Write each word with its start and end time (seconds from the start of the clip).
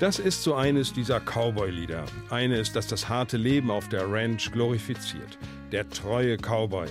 Das 0.00 0.18
ist 0.18 0.42
so 0.42 0.54
eines 0.54 0.94
dieser 0.94 1.20
Cowboy-Lieder. 1.20 2.06
Eines, 2.30 2.72
das 2.72 2.86
das 2.86 3.10
harte 3.10 3.36
Leben 3.36 3.70
auf 3.70 3.86
der 3.90 4.10
Ranch 4.10 4.50
glorifiziert. 4.50 5.36
Der 5.72 5.86
treue 5.90 6.38
Cowboy. 6.38 6.88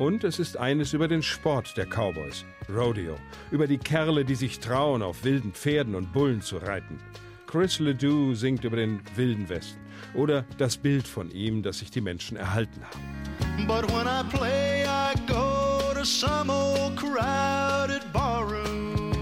Und 0.00 0.24
es 0.24 0.40
ist 0.40 0.56
eines 0.56 0.92
über 0.92 1.06
den 1.06 1.22
Sport 1.22 1.76
der 1.76 1.86
Cowboys, 1.86 2.44
Rodeo. 2.68 3.14
Über 3.52 3.68
die 3.68 3.78
Kerle, 3.78 4.24
die 4.24 4.34
sich 4.34 4.58
trauen, 4.58 5.00
auf 5.00 5.22
wilden 5.22 5.52
Pferden 5.52 5.94
und 5.94 6.12
Bullen 6.12 6.42
zu 6.42 6.56
reiten. 6.56 6.98
Chris 7.46 7.78
Ledoux 7.78 8.34
singt 8.34 8.64
über 8.64 8.78
den 8.78 9.00
wilden 9.14 9.48
Westen. 9.48 9.78
Oder 10.14 10.44
das 10.58 10.76
Bild 10.76 11.06
von 11.06 11.30
ihm, 11.30 11.62
das 11.62 11.78
sich 11.78 11.92
die 11.92 12.00
Menschen 12.00 12.36
erhalten 12.36 12.82
haben. 12.82 13.68
But 13.68 13.88
when 13.92 14.08
I 14.08 14.24
play, 14.28 14.84
I 14.84 15.14
go 15.28 15.94
to 15.94 16.04
some 16.04 16.50
old 16.50 16.96
crowded 16.96 18.02
barroom 18.12 19.12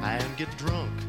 and 0.00 0.36
get 0.36 0.46
drunk 0.56 1.07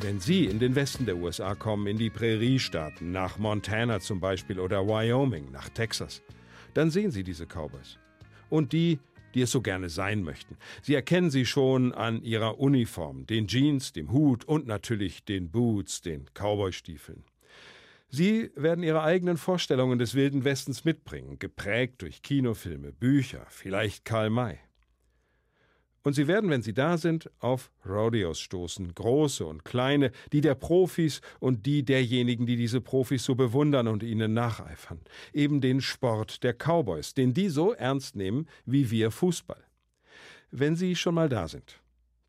Wenn 0.00 0.20
Sie 0.20 0.46
in 0.46 0.58
den 0.58 0.74
Westen 0.74 1.06
der 1.06 1.16
USA 1.16 1.54
kommen, 1.54 1.86
in 1.86 1.98
die 1.98 2.10
Präriestaaten, 2.10 3.12
nach 3.12 3.38
Montana 3.38 4.00
zum 4.00 4.20
Beispiel 4.20 4.58
oder 4.60 4.86
Wyoming, 4.86 5.50
nach 5.50 5.68
Texas, 5.68 6.22
dann 6.74 6.90
sehen 6.90 7.10
Sie 7.10 7.22
diese 7.22 7.46
Cowboys. 7.46 7.98
Und 8.48 8.72
die, 8.72 8.98
die 9.34 9.42
es 9.42 9.50
so 9.50 9.60
gerne 9.60 9.88
sein 9.88 10.22
möchten. 10.22 10.56
Sie 10.82 10.94
erkennen 10.94 11.30
sie 11.30 11.46
schon 11.46 11.92
an 11.92 12.22
ihrer 12.22 12.58
Uniform, 12.58 13.26
den 13.26 13.46
Jeans, 13.46 13.92
dem 13.92 14.12
Hut 14.12 14.44
und 14.44 14.66
natürlich 14.66 15.24
den 15.24 15.50
Boots, 15.50 16.00
den 16.00 16.26
Cowboystiefeln. 16.34 17.24
Sie 18.08 18.50
werden 18.56 18.82
ihre 18.82 19.02
eigenen 19.02 19.36
Vorstellungen 19.36 19.98
des 19.98 20.14
Wilden 20.14 20.44
Westens 20.44 20.84
mitbringen, 20.84 21.38
geprägt 21.38 22.02
durch 22.02 22.22
Kinofilme, 22.22 22.92
Bücher, 22.92 23.46
vielleicht 23.48 24.04
Karl 24.04 24.30
May. 24.30 24.58
Und 26.02 26.14
sie 26.14 26.26
werden, 26.26 26.48
wenn 26.48 26.62
sie 26.62 26.72
da 26.72 26.96
sind, 26.96 27.30
auf 27.40 27.70
Rodeos 27.86 28.40
stoßen, 28.40 28.94
große 28.94 29.44
und 29.44 29.64
kleine, 29.64 30.12
die 30.32 30.40
der 30.40 30.54
Profis 30.54 31.20
und 31.40 31.66
die 31.66 31.84
derjenigen, 31.84 32.46
die 32.46 32.56
diese 32.56 32.80
Profis 32.80 33.24
so 33.24 33.34
bewundern 33.34 33.86
und 33.86 34.02
ihnen 34.02 34.32
nacheifern. 34.32 35.00
Eben 35.34 35.60
den 35.60 35.82
Sport 35.82 36.42
der 36.42 36.54
Cowboys, 36.54 37.12
den 37.12 37.34
die 37.34 37.50
so 37.50 37.72
ernst 37.72 38.16
nehmen 38.16 38.48
wie 38.64 38.90
wir 38.90 39.10
Fußball. 39.10 39.62
Wenn 40.50 40.74
sie 40.74 40.96
schon 40.96 41.14
mal 41.14 41.28
da 41.28 41.48
sind, 41.48 41.80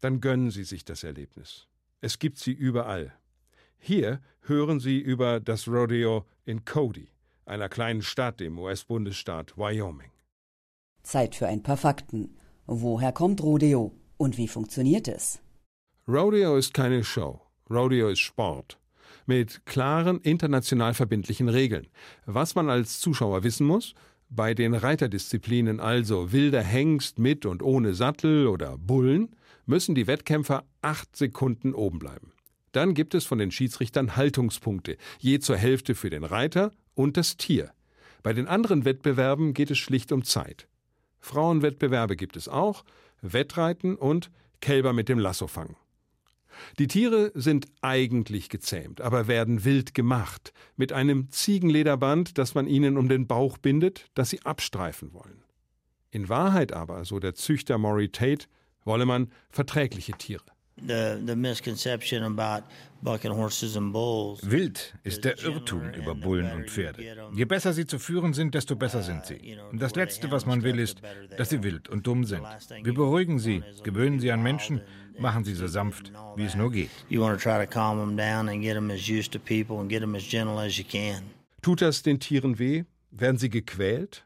dann 0.02 0.20
gönnen 0.20 0.52
sie 0.52 0.66
sich 0.66 0.84
das 0.84 1.04
Erlebnis. 1.04 1.68
Es 2.02 2.20
gibt 2.20 2.40
sie 2.40 2.54
überall. 2.54 3.14
Hier 3.78 4.22
hören 4.42 4.80
sie 4.80 5.00
über 5.00 5.40
das 5.40 5.68
Rodeo 5.68 6.26
in 6.46 6.66
Cody, 6.66 7.08
einer 7.46 7.70
kleinen 7.70 8.02
Stadt 8.02 8.42
im 8.42 8.60
US-Bundesstaat 8.60 9.58
Wyoming. 9.58 10.12
Zeit 11.04 11.36
für 11.36 11.48
ein 11.48 11.64
paar 11.64 11.78
Fakten. 11.78 12.36
Woher 12.66 13.12
kommt 13.12 13.42
Rodeo 13.42 13.92
und 14.18 14.38
wie 14.38 14.48
funktioniert 14.48 15.08
es? 15.08 15.40
Rodeo 16.08 16.58
ist 16.58 16.74
keine 16.74 17.04
Show. 17.04 17.42
Rodeo 17.70 18.10
ist 18.10 18.20
Sport. 18.20 18.78
Mit 19.26 19.66
klaren, 19.66 20.20
international 20.22 20.94
verbindlichen 20.94 21.50
Regeln. 21.50 21.88
Was 22.26 22.56
man 22.56 22.70
als 22.70 23.00
Zuschauer 23.00 23.44
wissen 23.44 23.66
muss, 23.66 23.94
bei 24.30 24.54
den 24.54 24.74
Reiterdisziplinen, 24.74 25.80
also 25.80 26.32
wilder 26.32 26.64
Hengst 26.64 27.20
mit 27.20 27.46
und 27.46 27.62
ohne 27.62 27.94
Sattel 27.94 28.48
oder 28.48 28.78
Bullen, 28.78 29.36
müssen 29.66 29.96
die 29.96 30.08
Wettkämpfer 30.08 30.64
acht 30.82 31.16
Sekunden 31.16 31.74
oben 31.74 32.00
bleiben. 32.00 32.32
Dann 32.72 32.94
gibt 32.94 33.14
es 33.14 33.26
von 33.26 33.38
den 33.38 33.52
Schiedsrichtern 33.52 34.16
Haltungspunkte, 34.16 34.98
je 35.20 35.40
zur 35.40 35.58
Hälfte 35.58 35.96
für 35.96 36.10
den 36.10 36.24
Reiter 36.24 36.72
und 36.94 37.18
das 37.18 37.38
Tier. 37.38 37.72
Bei 38.24 38.34
den 38.34 38.48
anderen 38.48 38.86
Wettbewerben 38.86 39.54
geht 39.54 39.72
es 39.72 39.78
schlicht 39.78 40.12
um 40.12 40.24
Zeit. 40.24 40.68
Frauenwettbewerbe 41.22 42.16
gibt 42.16 42.36
es 42.36 42.50
auch, 42.50 42.84
Wettreiten 43.22 43.96
und 43.96 44.32
Kälber 44.60 44.94
mit 44.94 45.10
dem 45.10 45.20
Lasso 45.20 45.48
fangen. 45.48 45.78
Die 46.80 46.88
Tiere 46.88 47.32
sind 47.34 47.68
eigentlich 47.82 48.50
gezähmt, 48.50 49.02
aber 49.02 49.28
werden 49.28 49.64
wild 49.64 49.94
gemacht, 49.94 50.54
mit 50.76 50.92
einem 50.92 51.32
Ziegenlederband, 51.32 52.38
das 52.38 52.56
man 52.56 52.68
ihnen 52.68 52.98
um 52.98 53.08
den 53.08 53.28
Bauch 53.28 53.58
bindet, 53.58 54.10
das 54.14 54.30
sie 54.30 54.42
abstreifen 54.44 55.14
wollen. 55.14 55.44
In 56.10 56.28
Wahrheit 56.28 56.74
aber, 56.74 57.06
so 57.06 57.20
der 57.20 57.36
Züchter 57.36 57.78
Maury 57.78 58.10
Tate, 58.10 58.48
wolle 58.84 59.06
man 59.06 59.32
verträgliche 59.50 60.14
Tiere. 60.14 60.44
The, 60.86 61.22
the 61.26 61.36
misconception 61.36 62.24
about 62.24 62.64
bucking 63.04 63.32
horses 63.32 63.76
and 63.76 63.94
bulls. 63.94 64.40
Wild 64.44 64.94
ist 65.04 65.24
der 65.24 65.38
Irrtum 65.44 65.94
über 65.94 66.16
Bullen 66.16 66.52
und 66.52 66.70
Pferde. 66.70 67.04
Je 67.34 67.46
besser 67.46 67.74
sie 67.74 67.86
zu 67.86 68.00
führen 68.00 68.34
sind, 68.34 68.54
desto 68.54 68.76
besser 68.76 69.02
sind 69.02 69.26
sie. 69.26 69.58
Und 69.72 69.82
das 69.82 69.96
Letzte, 69.96 70.32
was 70.32 70.46
man 70.46 70.64
will, 70.64 70.80
ist, 70.80 71.02
dass 71.38 71.50
sie 71.50 71.64
wild 71.64 71.88
und 71.90 72.08
dumm 72.08 72.24
sind. 72.26 72.44
Wir 72.84 72.94
beruhigen 72.94 73.40
sie, 73.40 73.64
gewöhnen 73.84 74.20
sie 74.20 74.32
an 74.32 74.42
Menschen, 74.42 74.82
machen 75.20 75.44
sie 75.44 75.54
so 75.54 75.68
sanft, 75.68 76.12
wie 76.36 76.46
es 76.46 76.56
nur 76.56 76.72
geht. 76.72 76.90
You 77.10 77.22
want 77.22 77.40
to 77.40 77.44
try 77.44 77.64
to 77.64 77.70
calm 77.70 78.00
them 78.00 78.18
down 78.18 78.50
and 78.50 78.62
get 78.62 78.74
them 78.74 78.90
as 78.90 79.08
used 79.08 79.32
to 79.34 79.40
people 79.40 79.80
and 79.80 79.90
get 79.90 80.02
them 80.02 80.16
as 80.16 80.24
gentle 80.24 80.60
as 80.60 80.78
you 80.78 80.86
can. 80.86 81.24
Tut 81.62 81.82
das 81.82 82.02
den 82.02 82.20
Tieren 82.20 82.58
weh? 82.58 82.86
Werden 83.12 83.38
sie 83.38 83.50
gequält? 83.50 84.26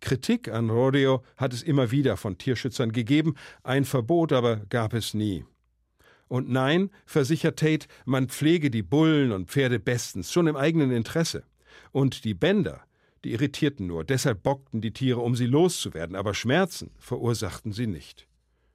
Kritik 0.00 0.48
an 0.48 0.70
Rodeo 0.70 1.22
hat 1.36 1.52
es 1.52 1.62
immer 1.62 1.90
wieder 1.90 2.16
von 2.16 2.38
Tierschützern 2.38 2.92
gegeben, 2.92 3.34
ein 3.62 3.84
Verbot 3.84 4.32
aber 4.32 4.56
gab 4.68 4.94
es 4.94 5.14
nie. 5.14 5.44
Und 6.30 6.48
nein, 6.48 6.90
versichert 7.06 7.58
Tate, 7.58 7.88
man 8.04 8.28
pflege 8.28 8.70
die 8.70 8.84
Bullen 8.84 9.32
und 9.32 9.50
Pferde 9.50 9.80
bestens, 9.80 10.30
schon 10.32 10.46
im 10.46 10.54
eigenen 10.54 10.92
Interesse. 10.92 11.42
Und 11.90 12.24
die 12.24 12.34
Bänder, 12.34 12.84
die 13.24 13.32
irritierten 13.32 13.88
nur, 13.88 14.04
deshalb 14.04 14.44
bockten 14.44 14.80
die 14.80 14.92
Tiere, 14.92 15.18
um 15.18 15.34
sie 15.34 15.46
loszuwerden, 15.46 16.14
aber 16.14 16.32
Schmerzen 16.32 16.92
verursachten 16.98 17.72
sie 17.72 17.88
nicht. 17.88 18.28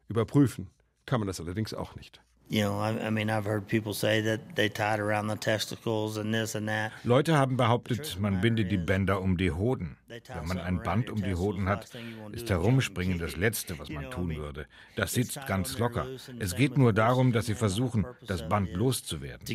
Überprüfen 0.10 0.70
kann 1.06 1.22
man 1.22 1.28
das 1.28 1.40
allerdings 1.40 1.74
auch 1.74 1.96
nicht. 1.96 2.22
You 2.48 2.62
know, 2.62 2.80
I, 2.80 3.08
I 3.08 3.10
mean, 3.10 3.30
I've 3.32 3.46
heard 3.46 3.68
people 3.68 3.94
say 3.94 4.22
that 4.22 4.56
they 4.56 4.70
tied 4.70 5.00
around 5.00 5.28
the 5.28 5.36
testicles 5.36 6.18
and 6.18 6.32
this 6.32 6.56
and 6.56 6.68
that. 6.68 6.92
Leute 7.04 7.36
haben 7.36 7.58
behauptet, 7.58 8.20
man 8.20 8.40
bindet 8.40 8.72
die 8.72 8.78
Bänder 8.78 9.20
um 9.22 9.36
die 9.38 9.52
Hoden. 9.52 9.98
Wenn 10.08 10.48
man 10.48 10.60
ein 10.60 10.84
Band 10.84 11.10
um 11.10 11.24
die 11.24 11.34
Hoden 11.34 11.68
hat, 11.68 11.90
ist 12.34 12.50
Herumspringen 12.50 13.18
das 13.18 13.36
Letzte, 13.36 13.80
was 13.80 13.90
man 13.90 14.12
tun 14.12 14.36
würde. 14.36 14.68
Das 14.96 15.14
sitzt 15.14 15.48
ganz 15.48 15.80
locker. 15.80 16.06
Es 16.40 16.56
geht 16.56 16.78
nur 16.78 16.94
darum, 16.94 17.32
dass 17.32 17.48
sie 17.48 17.56
versuchen, 17.56 18.06
das 18.28 18.48
Band 18.48 18.72
loszuwerden. 18.74 19.48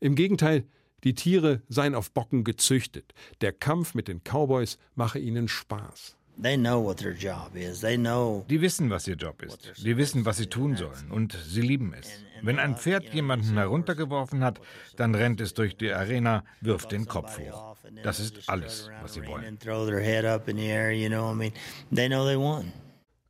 Im 0.00 0.14
Gegenteil, 0.14 0.64
die 1.04 1.14
Tiere 1.14 1.62
seien 1.68 1.94
auf 1.94 2.12
Bocken 2.12 2.44
gezüchtet. 2.44 3.14
Der 3.40 3.52
Kampf 3.52 3.94
mit 3.94 4.06
den 4.06 4.20
Cowboys 4.22 4.78
mache 4.94 5.18
ihnen 5.18 5.48
Spaß. 5.48 6.16
They 6.40 6.56
know 6.56 6.82
what 6.82 6.96
their 6.98 7.12
job 7.12 7.54
is. 7.54 7.80
They 7.80 7.96
know 7.96 8.44
Die 8.48 8.60
wissen, 8.60 8.90
was 8.90 9.06
ihr 9.06 9.16
Job 9.16 9.42
ist. 9.42 9.72
Die 9.84 9.96
wissen, 9.96 10.24
was 10.24 10.38
sie 10.38 10.46
tun 10.46 10.76
sollen. 10.76 11.10
Und 11.10 11.36
sie 11.46 11.60
lieben 11.60 11.94
es. 11.98 12.08
Wenn 12.40 12.58
ein 12.58 12.76
Pferd 12.76 13.12
jemanden 13.14 13.56
heruntergeworfen 13.56 14.42
hat, 14.42 14.60
dann 14.96 15.14
rennt 15.14 15.40
es 15.40 15.54
durch 15.54 15.76
die 15.76 15.92
Arena, 15.92 16.42
wirft 16.60 16.90
den 16.90 17.06
Kopf 17.06 17.38
hoch. 17.38 17.76
Das 18.02 18.18
ist 18.18 18.48
alles, 18.48 18.88
was 19.02 19.14
sie 19.14 19.24
wollen. 19.26 19.44
and 19.44 19.60
throw 19.60 19.86
their 19.86 20.00
head 20.00 20.24
up 20.24 20.48
in 20.48 20.56
the 20.56 20.66
air. 20.66 20.90
You 20.90 21.08
know, 21.08 21.30
I 21.30 21.34
mean, 21.34 21.52
they 21.94 22.08
know 22.08 22.24
they 22.24 22.36
won. 22.38 22.72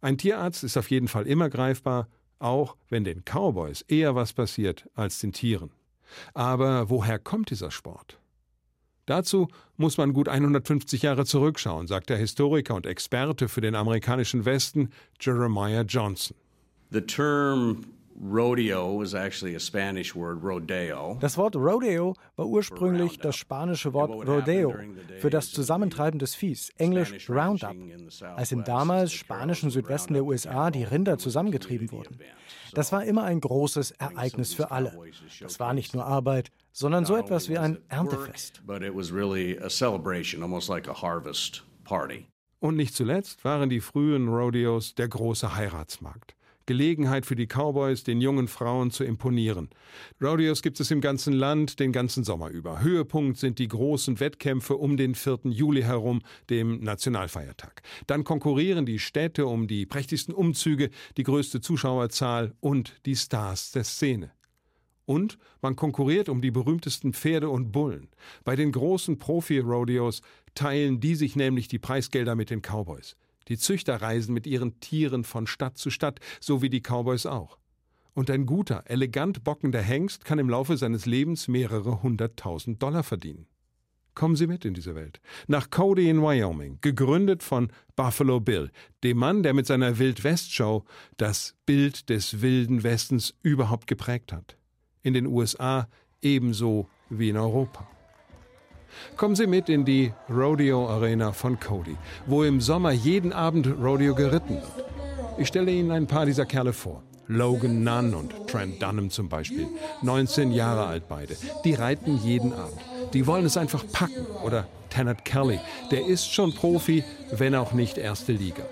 Ein 0.00 0.16
Tierarzt 0.16 0.64
ist 0.64 0.76
auf 0.76 0.90
jeden 0.90 1.08
Fall 1.08 1.26
immer 1.26 1.50
greifbar, 1.50 2.08
auch 2.38 2.76
wenn 2.88 3.04
den 3.04 3.22
Cowboys 3.24 3.82
eher 3.82 4.14
was 4.14 4.32
passiert 4.32 4.88
als 4.94 5.18
den 5.18 5.32
Tieren. 5.32 5.70
Aber 6.34 6.88
woher 6.88 7.18
kommt 7.18 7.50
dieser 7.50 7.70
Sport? 7.70 8.18
Dazu 9.06 9.48
muss 9.76 9.98
man 9.98 10.12
gut 10.12 10.28
150 10.28 11.02
Jahre 11.02 11.24
zurückschauen, 11.24 11.86
sagt 11.86 12.10
der 12.10 12.16
Historiker 12.16 12.74
und 12.74 12.86
Experte 12.86 13.48
für 13.48 13.60
den 13.60 13.74
amerikanischen 13.74 14.44
Westen 14.44 14.90
Jeremiah 15.20 15.82
Johnson. 15.82 16.36
The 16.90 17.00
term 17.00 17.84
Das 21.20 21.36
Wort 21.36 21.56
Rodeo 21.56 22.14
war 22.36 22.46
ursprünglich 22.46 23.18
das 23.18 23.36
spanische 23.36 23.92
Wort 23.92 24.10
Rodeo 24.26 24.74
für 25.18 25.30
das 25.30 25.50
Zusammentreiben 25.50 26.18
des 26.18 26.34
Viehs, 26.34 26.70
englisch 26.76 27.28
Roundup, 27.28 27.74
als 28.36 28.52
im 28.52 28.64
damals 28.64 29.12
spanischen 29.12 29.70
Südwesten 29.70 30.14
der 30.14 30.24
USA 30.24 30.70
die 30.70 30.84
Rinder 30.84 31.18
zusammengetrieben 31.18 31.90
wurden. 31.90 32.18
Das 32.74 32.92
war 32.92 33.04
immer 33.04 33.24
ein 33.24 33.40
großes 33.40 33.92
Ereignis 33.92 34.54
für 34.54 34.70
alle. 34.70 34.98
Das 35.40 35.60
war 35.60 35.74
nicht 35.74 35.94
nur 35.94 36.06
Arbeit, 36.06 36.50
sondern 36.72 37.04
so 37.04 37.16
etwas 37.16 37.48
wie 37.48 37.58
ein 37.58 37.78
Erntefest. 37.88 38.62
Und 42.60 42.76
nicht 42.76 42.94
zuletzt 42.94 43.44
waren 43.44 43.68
die 43.68 43.80
frühen 43.80 44.28
Rodeos 44.28 44.94
der 44.94 45.08
große 45.08 45.56
Heiratsmarkt. 45.56 46.36
Gelegenheit 46.72 47.26
für 47.26 47.36
die 47.36 47.46
Cowboys, 47.46 48.02
den 48.02 48.22
jungen 48.22 48.48
Frauen 48.48 48.90
zu 48.90 49.04
imponieren. 49.04 49.68
Rodeos 50.22 50.62
gibt 50.62 50.80
es 50.80 50.90
im 50.90 51.02
ganzen 51.02 51.34
Land 51.34 51.80
den 51.80 51.92
ganzen 51.92 52.24
Sommer 52.24 52.48
über. 52.48 52.80
Höhepunkt 52.80 53.36
sind 53.36 53.58
die 53.58 53.68
großen 53.68 54.20
Wettkämpfe 54.20 54.78
um 54.78 54.96
den 54.96 55.14
4. 55.14 55.40
Juli 55.50 55.82
herum, 55.82 56.22
dem 56.48 56.80
Nationalfeiertag. 56.80 57.82
Dann 58.06 58.24
konkurrieren 58.24 58.86
die 58.86 58.98
Städte 58.98 59.44
um 59.44 59.68
die 59.68 59.84
prächtigsten 59.84 60.32
Umzüge, 60.32 60.88
die 61.18 61.24
größte 61.24 61.60
Zuschauerzahl 61.60 62.54
und 62.60 62.94
die 63.04 63.16
Stars 63.16 63.72
der 63.72 63.84
Szene. 63.84 64.30
Und 65.04 65.36
man 65.60 65.76
konkurriert 65.76 66.30
um 66.30 66.40
die 66.40 66.50
berühmtesten 66.50 67.12
Pferde 67.12 67.50
und 67.50 67.70
Bullen. 67.70 68.08
Bei 68.44 68.56
den 68.56 68.72
großen 68.72 69.18
Profi-Rodeos 69.18 70.22
teilen 70.54 71.00
die 71.00 71.16
sich 71.16 71.36
nämlich 71.36 71.68
die 71.68 71.78
Preisgelder 71.78 72.34
mit 72.34 72.48
den 72.48 72.62
Cowboys. 72.62 73.14
Die 73.48 73.58
Züchter 73.58 74.00
reisen 74.00 74.34
mit 74.34 74.46
ihren 74.46 74.80
Tieren 74.80 75.24
von 75.24 75.46
Stadt 75.46 75.78
zu 75.78 75.90
Stadt, 75.90 76.20
so 76.40 76.62
wie 76.62 76.70
die 76.70 76.80
Cowboys 76.80 77.26
auch. 77.26 77.58
Und 78.14 78.30
ein 78.30 78.46
guter, 78.46 78.84
elegant 78.86 79.42
bockender 79.42 79.80
Hengst 79.80 80.24
kann 80.24 80.38
im 80.38 80.50
Laufe 80.50 80.76
seines 80.76 81.06
Lebens 81.06 81.48
mehrere 81.48 82.02
hunderttausend 82.02 82.82
Dollar 82.82 83.02
verdienen. 83.02 83.46
Kommen 84.14 84.36
Sie 84.36 84.46
mit 84.46 84.66
in 84.66 84.74
diese 84.74 84.94
Welt. 84.94 85.20
Nach 85.46 85.70
Cody 85.70 86.10
in 86.10 86.20
Wyoming, 86.20 86.78
gegründet 86.82 87.42
von 87.42 87.72
Buffalo 87.96 88.40
Bill, 88.40 88.70
dem 89.02 89.16
Mann, 89.16 89.42
der 89.42 89.54
mit 89.54 89.66
seiner 89.66 89.98
Wild-West-Show 89.98 90.84
das 91.16 91.54
Bild 91.64 92.10
des 92.10 92.42
Wilden 92.42 92.82
Westens 92.82 93.34
überhaupt 93.42 93.86
geprägt 93.86 94.32
hat. 94.32 94.58
In 95.02 95.14
den 95.14 95.26
USA 95.26 95.88
ebenso 96.20 96.90
wie 97.08 97.30
in 97.30 97.38
Europa. 97.38 97.88
Kommen 99.16 99.36
Sie 99.36 99.46
mit 99.46 99.68
in 99.68 99.84
die 99.84 100.12
Rodeo 100.28 100.88
Arena 100.88 101.32
von 101.32 101.58
Cody, 101.58 101.96
wo 102.26 102.44
im 102.44 102.60
Sommer 102.60 102.92
jeden 102.92 103.32
Abend 103.32 103.66
Rodeo 103.82 104.14
geritten 104.14 104.56
wird. 104.56 104.86
Ich 105.38 105.48
stelle 105.48 105.70
Ihnen 105.70 105.90
ein 105.90 106.06
paar 106.06 106.26
dieser 106.26 106.46
Kerle 106.46 106.72
vor. 106.72 107.02
Logan 107.28 107.82
Nunn 107.82 108.14
und 108.14 108.48
Trent 108.48 108.82
Dunham 108.82 109.10
zum 109.10 109.28
Beispiel. 109.28 109.68
19 110.02 110.52
Jahre 110.52 110.86
alt 110.86 111.08
beide. 111.08 111.36
Die 111.64 111.74
reiten 111.74 112.18
jeden 112.18 112.52
Abend. 112.52 112.78
Die 113.14 113.26
wollen 113.26 113.46
es 113.46 113.56
einfach 113.56 113.84
packen. 113.92 114.26
Oder 114.44 114.66
Tennant 114.90 115.24
Kelly. 115.24 115.60
Der 115.90 116.06
ist 116.06 116.32
schon 116.32 116.54
Profi, 116.54 117.04
wenn 117.30 117.54
auch 117.54 117.72
nicht 117.72 117.96
erste 117.96 118.32
Liga. 118.32 118.64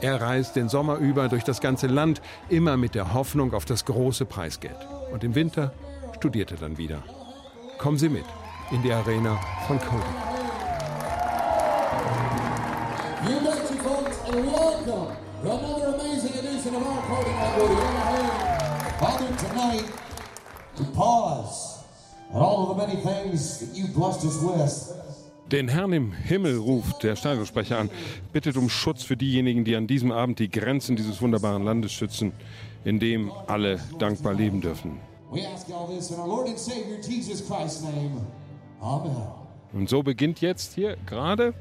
Er 0.00 0.20
reist 0.20 0.56
den 0.56 0.68
Sommer 0.68 0.96
über 0.96 1.28
durch 1.28 1.44
das 1.44 1.60
ganze 1.60 1.86
Land, 1.86 2.20
immer 2.48 2.76
mit 2.76 2.94
der 2.94 3.12
Hoffnung 3.12 3.52
auf 3.54 3.64
das 3.64 3.84
große 3.84 4.24
Preisgeld. 4.24 4.76
Und 5.12 5.24
im 5.24 5.34
Winter 5.34 5.72
studiert 6.16 6.52
er 6.52 6.58
dann 6.58 6.78
wieder. 6.78 7.02
Kommen 7.78 7.98
Sie 7.98 8.08
mit 8.08 8.24
in 8.70 8.82
die 8.82 8.92
Arena 8.92 9.38
von 9.66 9.78
Cody. 9.78 10.02
You 13.28 13.40
bet 13.40 13.70
you 13.70 13.76
folks 13.78 14.18
and 14.28 14.46
welcome 14.46 15.16
to 15.42 15.50
another 15.50 15.94
amazing 15.94 16.34
edition 16.38 16.74
of 16.74 16.82
our 16.86 17.02
Cody 17.02 17.30
Rodeo. 17.30 17.86
Bothered 19.00 19.38
tonight 19.38 19.84
to 20.76 20.84
pause 20.94 21.84
at 22.30 22.40
all 22.40 22.70
of 22.70 22.76
the 22.76 22.86
many 22.86 23.00
things 23.02 23.60
that 23.60 23.76
you 23.76 23.86
blessed 23.88 24.24
us 24.24 24.42
with. 24.42 24.92
Den 25.52 25.68
Herrn 25.68 25.92
im 25.92 26.10
Himmel 26.10 26.58
ruft 26.58 27.04
der 27.04 27.14
Stadionsprecher 27.14 27.78
an, 27.78 27.88
bittet 28.32 28.56
um 28.56 28.68
Schutz 28.68 29.04
für 29.04 29.16
diejenigen, 29.16 29.64
die 29.64 29.76
an 29.76 29.86
diesem 29.86 30.10
Abend 30.10 30.40
die 30.40 30.50
Grenzen 30.50 30.96
dieses 30.96 31.22
wunderbaren 31.22 31.62
Landes 31.62 31.92
schützen, 31.92 32.32
in 32.84 32.98
dem 32.98 33.30
alle 33.46 33.78
dankbar 34.00 34.34
leben 34.34 34.60
dürfen. 34.60 34.98
We 35.30 35.42
ask 35.46 35.68
all 35.70 35.86
this 35.86 36.10
in 36.10 36.18
our 36.18 36.26
Lord 36.26 36.48
and 36.48 36.58
Savior 36.58 36.98
Jesus 37.00 37.46
Christ's 37.46 37.82
name. 37.82 38.26
Amen. 38.80 39.16
Und 39.72 39.88
so 39.88 40.02
beginnt 40.02 40.40
jetzt 40.40 40.74
hier 40.74 40.96
gerade 41.06 41.54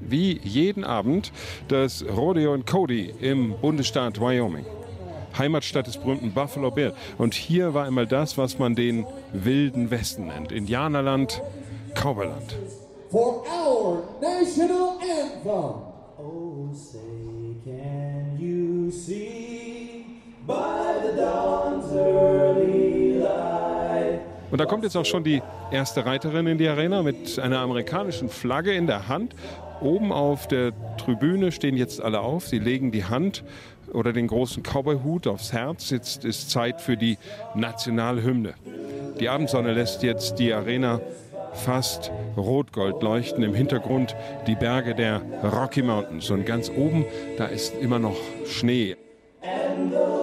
wie 0.00 0.38
jeden 0.42 0.84
Abend 0.84 1.32
das 1.68 2.04
Rodeo 2.04 2.54
in 2.54 2.64
Cody 2.64 3.12
im 3.20 3.54
Bundesstaat 3.60 4.20
Wyoming. 4.20 4.64
Heimatstadt 5.38 5.86
des 5.86 5.96
berühmten 5.96 6.32
Buffalo 6.32 6.70
Bill. 6.70 6.92
Und 7.18 7.34
hier 7.34 7.74
war 7.74 7.86
einmal 7.86 8.06
das, 8.06 8.36
was 8.36 8.58
man 8.58 8.74
den 8.74 9.06
wilden 9.32 9.90
Westen 9.90 10.26
nennt. 10.26 10.52
Indianerland, 10.52 11.42
Cowboyland. 11.94 12.56
For 13.10 13.44
our 13.46 14.02
national 14.20 14.98
anthem. 15.00 15.82
Oh, 16.18 16.68
say, 16.72 16.98
can 17.64 18.38
you 18.38 18.90
see 18.90 20.04
by 20.46 20.79
Und 24.50 24.58
da 24.58 24.66
kommt 24.66 24.84
jetzt 24.84 24.96
auch 24.96 25.04
schon 25.04 25.24
die 25.24 25.42
erste 25.70 26.04
Reiterin 26.04 26.46
in 26.46 26.58
die 26.58 26.68
Arena 26.68 27.02
mit 27.02 27.38
einer 27.38 27.60
amerikanischen 27.60 28.28
Flagge 28.28 28.72
in 28.72 28.86
der 28.86 29.08
Hand. 29.08 29.34
Oben 29.80 30.12
auf 30.12 30.48
der 30.48 30.72
Tribüne 30.98 31.52
stehen 31.52 31.76
jetzt 31.76 32.02
alle 32.02 32.20
auf. 32.20 32.46
Sie 32.46 32.58
legen 32.58 32.90
die 32.90 33.04
Hand 33.04 33.44
oder 33.92 34.12
den 34.12 34.26
großen 34.26 34.62
Cowboy-Hut 34.62 35.26
aufs 35.26 35.52
Herz. 35.52 35.90
Jetzt 35.90 36.24
ist 36.24 36.50
Zeit 36.50 36.80
für 36.80 36.96
die 36.96 37.16
nationale 37.54 38.22
Hymne. 38.22 38.54
Die 39.20 39.28
Abendsonne 39.28 39.72
lässt 39.72 40.02
jetzt 40.02 40.38
die 40.38 40.52
Arena 40.52 41.00
fast 41.52 42.10
rot-gold 42.36 43.02
leuchten. 43.02 43.42
Im 43.42 43.54
Hintergrund 43.54 44.14
die 44.46 44.54
Berge 44.54 44.94
der 44.94 45.22
Rocky 45.42 45.82
Mountains. 45.82 46.30
Und 46.30 46.44
ganz 46.44 46.70
oben, 46.70 47.04
da 47.38 47.46
ist 47.46 47.74
immer 47.80 47.98
noch 47.98 48.16
Schnee. 48.46 48.96
And 49.42 50.19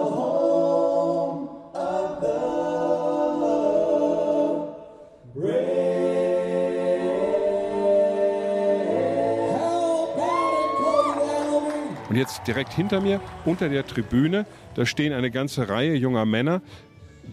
Und 12.08 12.16
jetzt 12.16 12.46
direkt 12.46 12.72
hinter 12.72 13.00
mir, 13.00 13.20
unter 13.44 13.68
der 13.68 13.86
Tribüne, 13.86 14.46
da 14.74 14.86
stehen 14.86 15.12
eine 15.12 15.30
ganze 15.30 15.68
Reihe 15.68 15.94
junger 15.94 16.24
Männer. 16.24 16.62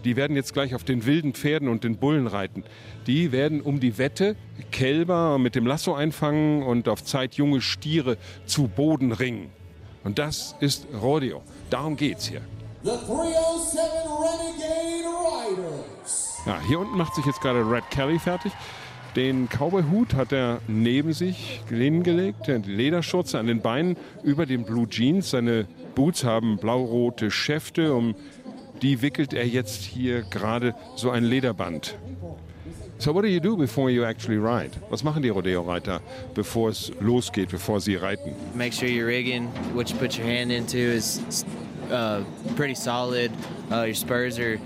Die 0.04 0.18
werden 0.18 0.36
jetzt 0.36 0.54
gleich 0.54 0.76
auf 0.76 0.84
den 0.84 1.06
wilden 1.06 1.34
Pferden 1.34 1.70
und 1.70 1.86
den 1.86 1.98
Bullen 1.98 2.28
reiten. 2.28 2.64
Die 3.08 3.32
werden 3.32 3.62
um 3.62 3.80
die 3.80 3.98
Wette 3.98 4.36
Kälber 4.72 5.38
mit 5.40 5.56
dem 5.56 5.66
Lasso 5.66 5.94
einfangen 5.94 6.64
und 6.64 6.90
auf 6.90 7.04
Zeit 7.04 7.36
junge 7.36 7.62
Stiere 7.62 8.18
zu 8.46 8.68
Boden 8.68 9.14
ringen. 9.14 9.50
Und 10.04 10.20
das 10.20 10.56
ist 10.60 10.88
Rodeo. 11.02 11.42
Darum 11.70 11.96
geht's 11.96 12.28
hier. 12.28 12.42
The 12.84 12.92
307 12.92 13.82
Renegade 14.22 15.08
Riders. 15.58 16.44
Ja, 16.46 16.60
hier 16.68 16.80
unten 16.80 16.98
macht 16.98 17.16
sich 17.16 17.26
jetzt 17.26 17.42
gerade 17.42 17.60
Red 17.68 17.90
Kelly 17.90 18.20
fertig. 18.20 18.52
Den 19.16 19.48
Cowboy-Hut 19.48 20.14
hat 20.14 20.34
er 20.34 20.60
neben 20.68 21.14
sich 21.14 21.62
hingelegt, 21.70 22.48
die 22.48 22.70
Lederschürze 22.70 23.40
an 23.40 23.48
den 23.48 23.62
Beinen 23.62 23.96
über 24.24 24.46
den 24.46 24.66
Blue 24.66 24.90
Jeans. 24.90 25.30
Seine 25.30 25.68
Boots 25.96 26.26
haben 26.26 26.58
blau-rote 26.58 27.32
Schäfte, 27.32 27.94
um 27.94 28.16
die 28.82 29.02
wickelt 29.02 29.34
er 29.34 29.48
jetzt 29.48 29.84
hier 29.84 30.24
gerade 30.24 30.76
so 30.98 31.12
ein 31.12 31.24
Lederband. 31.24 31.98
So 32.98 33.14
what 33.14 33.24
do 33.24 33.30
you 33.30 33.40
do 33.40 33.56
before 33.56 33.90
you 33.90 34.04
actually 34.04 34.38
ride? 34.38 34.72
Was 34.90 35.04
machen 35.04 35.22
die 35.22 35.30
Rodeo-Reiter, 35.30 36.02
bevor 36.34 36.70
es 36.70 36.92
losgeht, 37.00 37.50
bevor 37.50 37.80
sie 37.80 37.96
reiten? 37.96 38.34
make 38.54 38.74
sure 38.74 38.90
your 38.90 39.08
rigging, 39.08 39.48
what 39.74 39.90
you 39.90 39.98
put 39.98 40.18
your 40.18 40.26
hand 40.26 40.52
into, 40.52 40.78
is 40.78 41.46
uh, 41.92 42.22
pretty 42.56 42.76
solid. 42.76 43.32
Uh, 43.72 43.84
your 43.84 43.96
spurs 43.96 44.40
are 44.40 44.60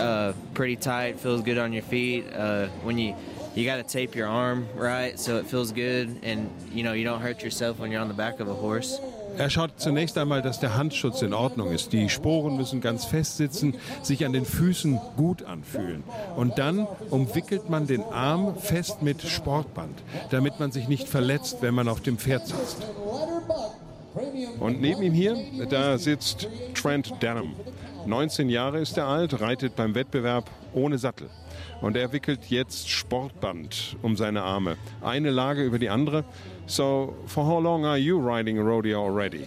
uh, 0.00 0.32
pretty 0.54 0.76
tight, 0.76 1.18
feels 1.18 1.42
good 1.42 1.58
on 1.58 1.72
your 1.72 1.82
feet. 1.82 2.24
Uh, 2.32 2.66
when 2.84 2.98
you 2.98 3.14
you 3.56 3.64
got 3.64 3.76
to 3.76 3.82
tape 3.82 4.14
your 4.14 4.28
arm 4.28 4.68
right 4.76 5.18
so 5.18 5.38
it 5.38 5.46
feels 5.46 5.72
good, 5.72 6.20
and 6.22 6.50
you 6.72 6.82
know 6.82 6.92
you 6.92 7.04
don't 7.04 7.20
hurt 7.20 7.42
yourself 7.42 7.78
when 7.78 7.90
you're 7.90 8.02
on 8.02 8.08
the 8.08 8.14
back 8.14 8.40
of 8.40 8.48
a 8.48 8.54
horse. 8.54 9.00
Er 9.38 9.50
schaut 9.50 9.78
zunächst 9.78 10.16
einmal, 10.16 10.40
dass 10.40 10.60
der 10.60 10.76
Handschutz 10.76 11.20
in 11.20 11.34
Ordnung 11.34 11.70
ist. 11.70 11.92
Die 11.92 12.08
Sporen 12.08 12.56
müssen 12.56 12.80
ganz 12.80 13.04
fest 13.04 13.36
sitzen, 13.36 13.74
sich 14.02 14.24
an 14.24 14.32
den 14.32 14.46
Füßen 14.46 14.98
gut 15.16 15.42
anfühlen. 15.42 16.04
Und 16.36 16.58
dann 16.58 16.86
umwickelt 17.10 17.68
man 17.68 17.86
den 17.86 18.02
Arm 18.02 18.56
fest 18.56 19.02
mit 19.02 19.20
Sportband, 19.20 20.02
damit 20.30 20.58
man 20.58 20.72
sich 20.72 20.88
nicht 20.88 21.06
verletzt, 21.06 21.58
wenn 21.60 21.74
man 21.74 21.86
auf 21.88 22.00
dem 22.00 22.16
Pferd 22.16 22.46
sitzt. 22.46 22.78
Und 24.58 24.80
neben 24.80 25.02
ihm 25.02 25.12
hier, 25.12 25.36
da 25.68 25.98
sitzt 25.98 26.48
Trent 26.74 27.12
Denham. 27.20 27.54
19 28.06 28.48
Jahre 28.48 28.78
ist 28.78 28.96
er 28.96 29.06
alt, 29.06 29.40
reitet 29.40 29.74
beim 29.74 29.94
Wettbewerb 29.94 30.48
ohne 30.72 30.96
Sattel. 30.96 31.28
Und 31.80 31.96
er 31.96 32.12
wickelt 32.12 32.46
jetzt 32.48 32.88
Sportband 32.88 33.96
um 34.02 34.16
seine 34.16 34.42
Arme. 34.42 34.76
Eine 35.02 35.30
Lage 35.30 35.64
über 35.64 35.78
die 35.78 35.88
andere. 35.88 36.24
So, 36.66 37.14
for 37.26 37.46
how 37.46 37.60
long 37.60 37.84
are 37.84 37.98
you 37.98 38.18
riding 38.18 38.58
a 38.58 38.62
rodeo 38.62 39.04
already? 39.04 39.46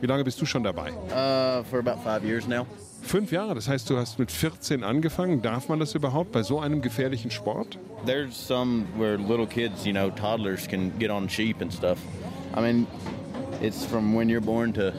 Wie 0.00 0.06
lange 0.06 0.24
bist 0.24 0.40
du 0.40 0.46
schon 0.46 0.64
dabei? 0.64 0.90
Uh, 0.90 1.62
for 1.64 1.78
about 1.78 2.02
five 2.02 2.24
years 2.24 2.48
now. 2.48 2.66
Fünf 3.02 3.30
Jahre, 3.30 3.54
das 3.54 3.68
heißt, 3.68 3.90
du 3.90 3.96
hast 3.96 4.18
mit 4.18 4.30
14 4.30 4.84
angefangen. 4.84 5.42
Darf 5.42 5.68
man 5.68 5.78
das 5.78 5.94
überhaupt 5.94 6.32
bei 6.32 6.42
so 6.42 6.60
einem 6.60 6.82
gefährlichen 6.82 7.30
Sport? 7.30 7.78
There's 8.06 8.34
some 8.34 8.84
where 8.96 9.16
little 9.16 9.46
kids, 9.46 9.84
you 9.84 9.92
know, 9.92 10.10
toddlers 10.10 10.66
can 10.66 10.92
get 10.98 11.10
on 11.10 11.28
sheep 11.28 11.60
and 11.60 11.72
stuff. 11.72 11.98
I 12.56 12.60
mean, 12.60 12.86
it's 13.60 13.84
from 13.84 14.14
when 14.14 14.28
you're 14.28 14.44
born 14.44 14.72
to 14.74 14.92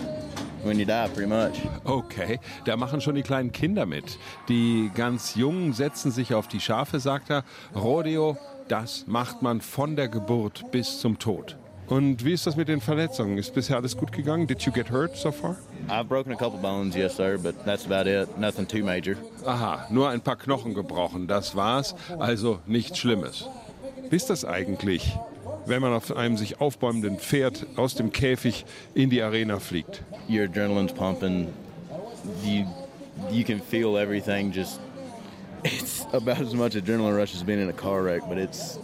when 0.63 0.79
you 0.79 0.86
die, 0.86 1.08
pretty 1.13 1.27
much. 1.27 1.62
Okay, 1.84 2.39
da 2.65 2.77
machen 2.77 3.01
schon 3.01 3.15
die 3.15 3.24
kleinen 3.24 3.51
Kinder 3.51 3.86
mit. 3.86 4.17
Die 4.50 4.91
ganz 4.96 5.36
Jungen 5.36 5.74
setzen 5.74 6.12
sich 6.12 6.34
auf 6.34 6.48
die 6.48 6.60
Schafe, 6.60 7.00
sagt 7.00 7.29
er. 7.29 7.43
Rodeo, 7.75 8.38
das 8.67 9.05
macht 9.08 9.41
man 9.41 9.62
von 9.62 9.96
der 9.96 10.08
Geburt 10.08 10.72
bis 10.72 11.00
zum 11.00 11.20
Tod. 11.20 11.58
Und 11.88 12.24
wie 12.24 12.32
ist 12.32 12.48
das 12.48 12.55
mit 12.55 12.70
den 12.70 12.79
Verletzungen? 12.79 13.38
Ist 13.38 13.53
bisher 13.53 13.75
alles 13.75 13.98
gut 13.98 14.12
gegangen? 14.12 14.48
Did 14.48 14.62
you 14.62 14.72
get 14.72 14.89
hurt 14.89 15.17
so 15.17 15.32
far? 15.32 15.58
I've 15.89 16.05
broken 16.05 16.32
a 16.32 16.36
couple 16.36 16.60
bones, 16.60 16.96
yes, 16.96 17.15
sir, 17.17 17.38
but 17.38 17.55
that's 17.65 17.86
about 17.86 18.10
it. 18.10 18.38
Nothing 18.38 18.67
too 18.67 18.84
major. 18.84 19.15
Aha, 19.46 19.88
nur 19.89 20.10
ein 20.10 20.22
paar 20.22 20.38
Knochen 20.38 20.74
gebrochen, 20.74 21.27
das 21.27 21.55
war's. 21.55 21.93
Also 22.20 22.60
nichts 22.65 23.00
Schlimmes. 23.00 23.50
Wie 24.10 24.15
ist 24.15 24.29
das 24.29 24.46
eigentlich, 24.46 25.17
wenn 25.65 25.82
man 25.82 25.93
auf 25.93 26.15
einem 26.15 26.38
sich 26.38 26.60
aufbäumenden 26.62 27.17
Pferd 27.20 27.65
aus 27.75 27.96
dem 27.96 28.12
Käfig 28.12 28.65
in 28.93 29.10
die 29.10 29.22
Arena 29.22 29.60
fliegt? 29.60 30.03
Your 30.29 30.43
adrenaline's 30.43 30.93
pumping. 30.93 31.48
You 32.43 32.65
you 33.32 33.43
can 33.43 33.60
feel 33.60 33.98
everything 33.98 34.51
just. 34.51 34.79
It's 35.63 36.05
about 36.12 36.41
as 36.41 36.53
much 36.53 36.75
adrenaline 36.75 37.15
rush 37.15 37.34
as 37.34 37.43
being 37.43 37.62
in 37.62 37.70
a 37.70 37.74
car 37.74 38.03
wreck, 38.03 38.24
but 38.27 38.38
it's 38.38 38.77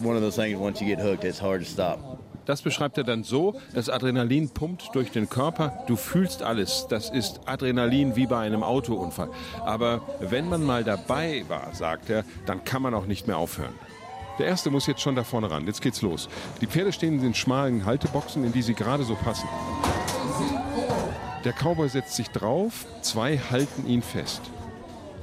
one 0.00 0.16
of 0.16 0.22
those 0.22 0.36
things. 0.36 0.58
Once 0.58 0.80
you 0.80 0.86
get 0.86 0.98
hooked, 0.98 1.24
it's 1.24 1.38
hard 1.38 1.60
to 1.60 1.66
stop. 1.66 2.18
Das 2.46 2.62
beschreibt 2.62 2.96
er 2.96 3.04
dann 3.04 3.24
so, 3.24 3.60
das 3.74 3.90
Adrenalin 3.90 4.48
pumpt 4.48 4.88
durch 4.94 5.10
den 5.10 5.28
Körper, 5.28 5.84
du 5.86 5.96
fühlst 5.96 6.42
alles. 6.42 6.86
Das 6.88 7.10
ist 7.10 7.40
Adrenalin 7.44 8.16
wie 8.16 8.26
bei 8.26 8.38
einem 8.38 8.62
Autounfall. 8.62 9.28
Aber 9.66 10.00
wenn 10.20 10.48
man 10.48 10.64
mal 10.64 10.82
dabei 10.82 11.44
war, 11.48 11.74
sagt 11.74 12.08
er, 12.08 12.24
dann 12.46 12.64
kann 12.64 12.80
man 12.80 12.94
auch 12.94 13.04
nicht 13.04 13.26
mehr 13.26 13.36
aufhören. 13.36 13.74
Der 14.38 14.46
erste 14.46 14.70
muss 14.70 14.86
jetzt 14.86 15.00
schon 15.00 15.16
da 15.16 15.24
vorne 15.24 15.50
ran. 15.50 15.66
Jetzt 15.66 15.82
geht's 15.82 16.02
los. 16.02 16.28
Die 16.60 16.66
Pferde 16.66 16.92
stehen 16.92 17.14
in 17.14 17.22
den 17.22 17.34
schmalen 17.34 17.84
Halteboxen, 17.84 18.44
in 18.44 18.52
die 18.52 18.62
sie 18.62 18.74
gerade 18.74 19.04
so 19.04 19.14
passen. 19.16 19.48
Der 21.44 21.52
Cowboy 21.52 21.88
setzt 21.88 22.14
sich 22.14 22.28
drauf, 22.28 22.86
zwei 23.02 23.38
halten 23.38 23.86
ihn 23.88 24.02
fest. 24.02 24.42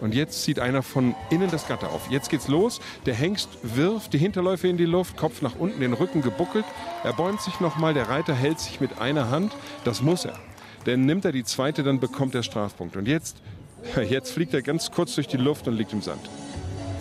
Und 0.02 0.14
jetzt 0.14 0.44
zieht 0.44 0.60
einer 0.60 0.84
von 0.84 1.16
innen 1.30 1.50
das 1.50 1.68
Gatter 1.68 1.92
auf. 1.92 2.10
Jetzt 2.10 2.30
geht's 2.30 2.48
los. 2.48 2.82
Der 3.06 3.14
Hengst 3.14 3.50
wirft 3.64 4.14
die 4.14 4.18
Hinterläufe 4.18 4.68
in 4.68 4.78
die 4.78 4.86
Luft, 4.86 5.16
Kopf 5.18 5.42
nach 5.42 5.56
unten, 5.56 5.80
den 5.80 5.94
Rücken 5.94 6.22
gebuckelt. 6.22 6.66
Er 7.04 7.14
bäumt 7.14 7.42
sich 7.42 7.60
nochmal. 7.60 7.94
Der 7.94 8.10
Reiter 8.10 8.36
hält 8.36 8.60
sich 8.60 8.82
mit 8.82 9.00
einer 9.00 9.30
Hand. 9.30 9.54
Das 9.84 10.02
muss 10.02 10.26
er. 10.26 10.38
Denn 10.86 11.06
nimmt 11.06 11.26
er 11.26 11.32
die 11.32 11.44
zweite, 11.44 11.84
dann 11.84 12.00
bekommt 12.00 12.36
er 12.36 12.44
Strafpunkt. 12.44 12.98
Und 12.98 13.08
jetzt, 13.08 13.38
jetzt 14.10 14.32
fliegt 14.32 14.54
er 14.54 14.62
ganz 14.62 14.92
kurz 14.92 15.16
durch 15.16 15.28
die 15.28 15.38
Luft 15.38 15.68
und 15.68 15.76
liegt 15.76 15.94
im 15.94 16.02
Sand. 16.02 16.22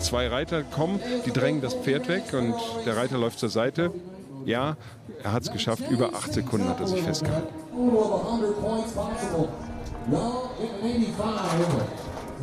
Zwei 0.05 0.27
Reiter 0.27 0.61
kommen, 0.61 0.99
die 1.25 1.31
drängen 1.31 1.61
das 1.61 1.73
Pferd 1.73 2.07
weg 2.07 2.25
und 2.33 2.53
der 2.85 2.95
Reiter 2.95 3.17
läuft 3.17 3.39
zur 3.39 3.49
Seite. 3.49 3.91
Ja, 4.45 4.77
er 5.23 5.33
hat 5.33 5.41
es 5.41 5.51
geschafft. 5.51 5.89
Über 5.89 6.13
acht 6.13 6.31
Sekunden 6.31 6.69
hat 6.69 6.79
er 6.79 6.85
sich 6.85 7.01
festgehalten. 7.01 7.47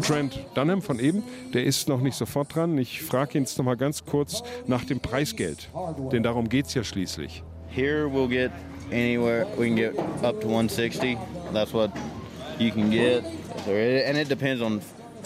Trent 0.03 0.41
Dunham 0.55 0.83
von 0.83 0.99
eben, 0.99 1.23
der 1.55 1.63
ist 1.63 1.89
noch 1.89 2.01
nicht 2.01 2.17
sofort 2.17 2.53
dran. 2.53 2.77
Ich 2.79 3.01
frage 3.01 3.39
ihn 3.39 3.45
jetzt 3.45 3.57
noch 3.59 3.65
mal 3.65 3.77
ganz 3.77 4.05
kurz 4.05 4.43
nach 4.67 4.85
dem 4.85 4.99
Preisgeld, 4.99 5.69
denn 6.11 6.25
darum 6.25 6.49
geht 6.49 6.67
es 6.67 6.75
ja 6.75 6.83
schließlich. 6.83 7.45
Here 7.69 8.09
we'll 8.09 8.29
get 8.29 8.51
anywhere 8.91 9.47
we 9.57 9.69
can 9.69 9.77
get 9.77 9.97
up 10.25 10.41
to 10.41 10.49
160. 10.49 11.17
That's 11.53 11.73
what 11.73 11.93
you 12.59 12.73
can 12.73 12.91
get, 12.91 13.23
and 13.69 14.19
it 14.19 14.29
depends 14.29 14.61
on 14.61 14.81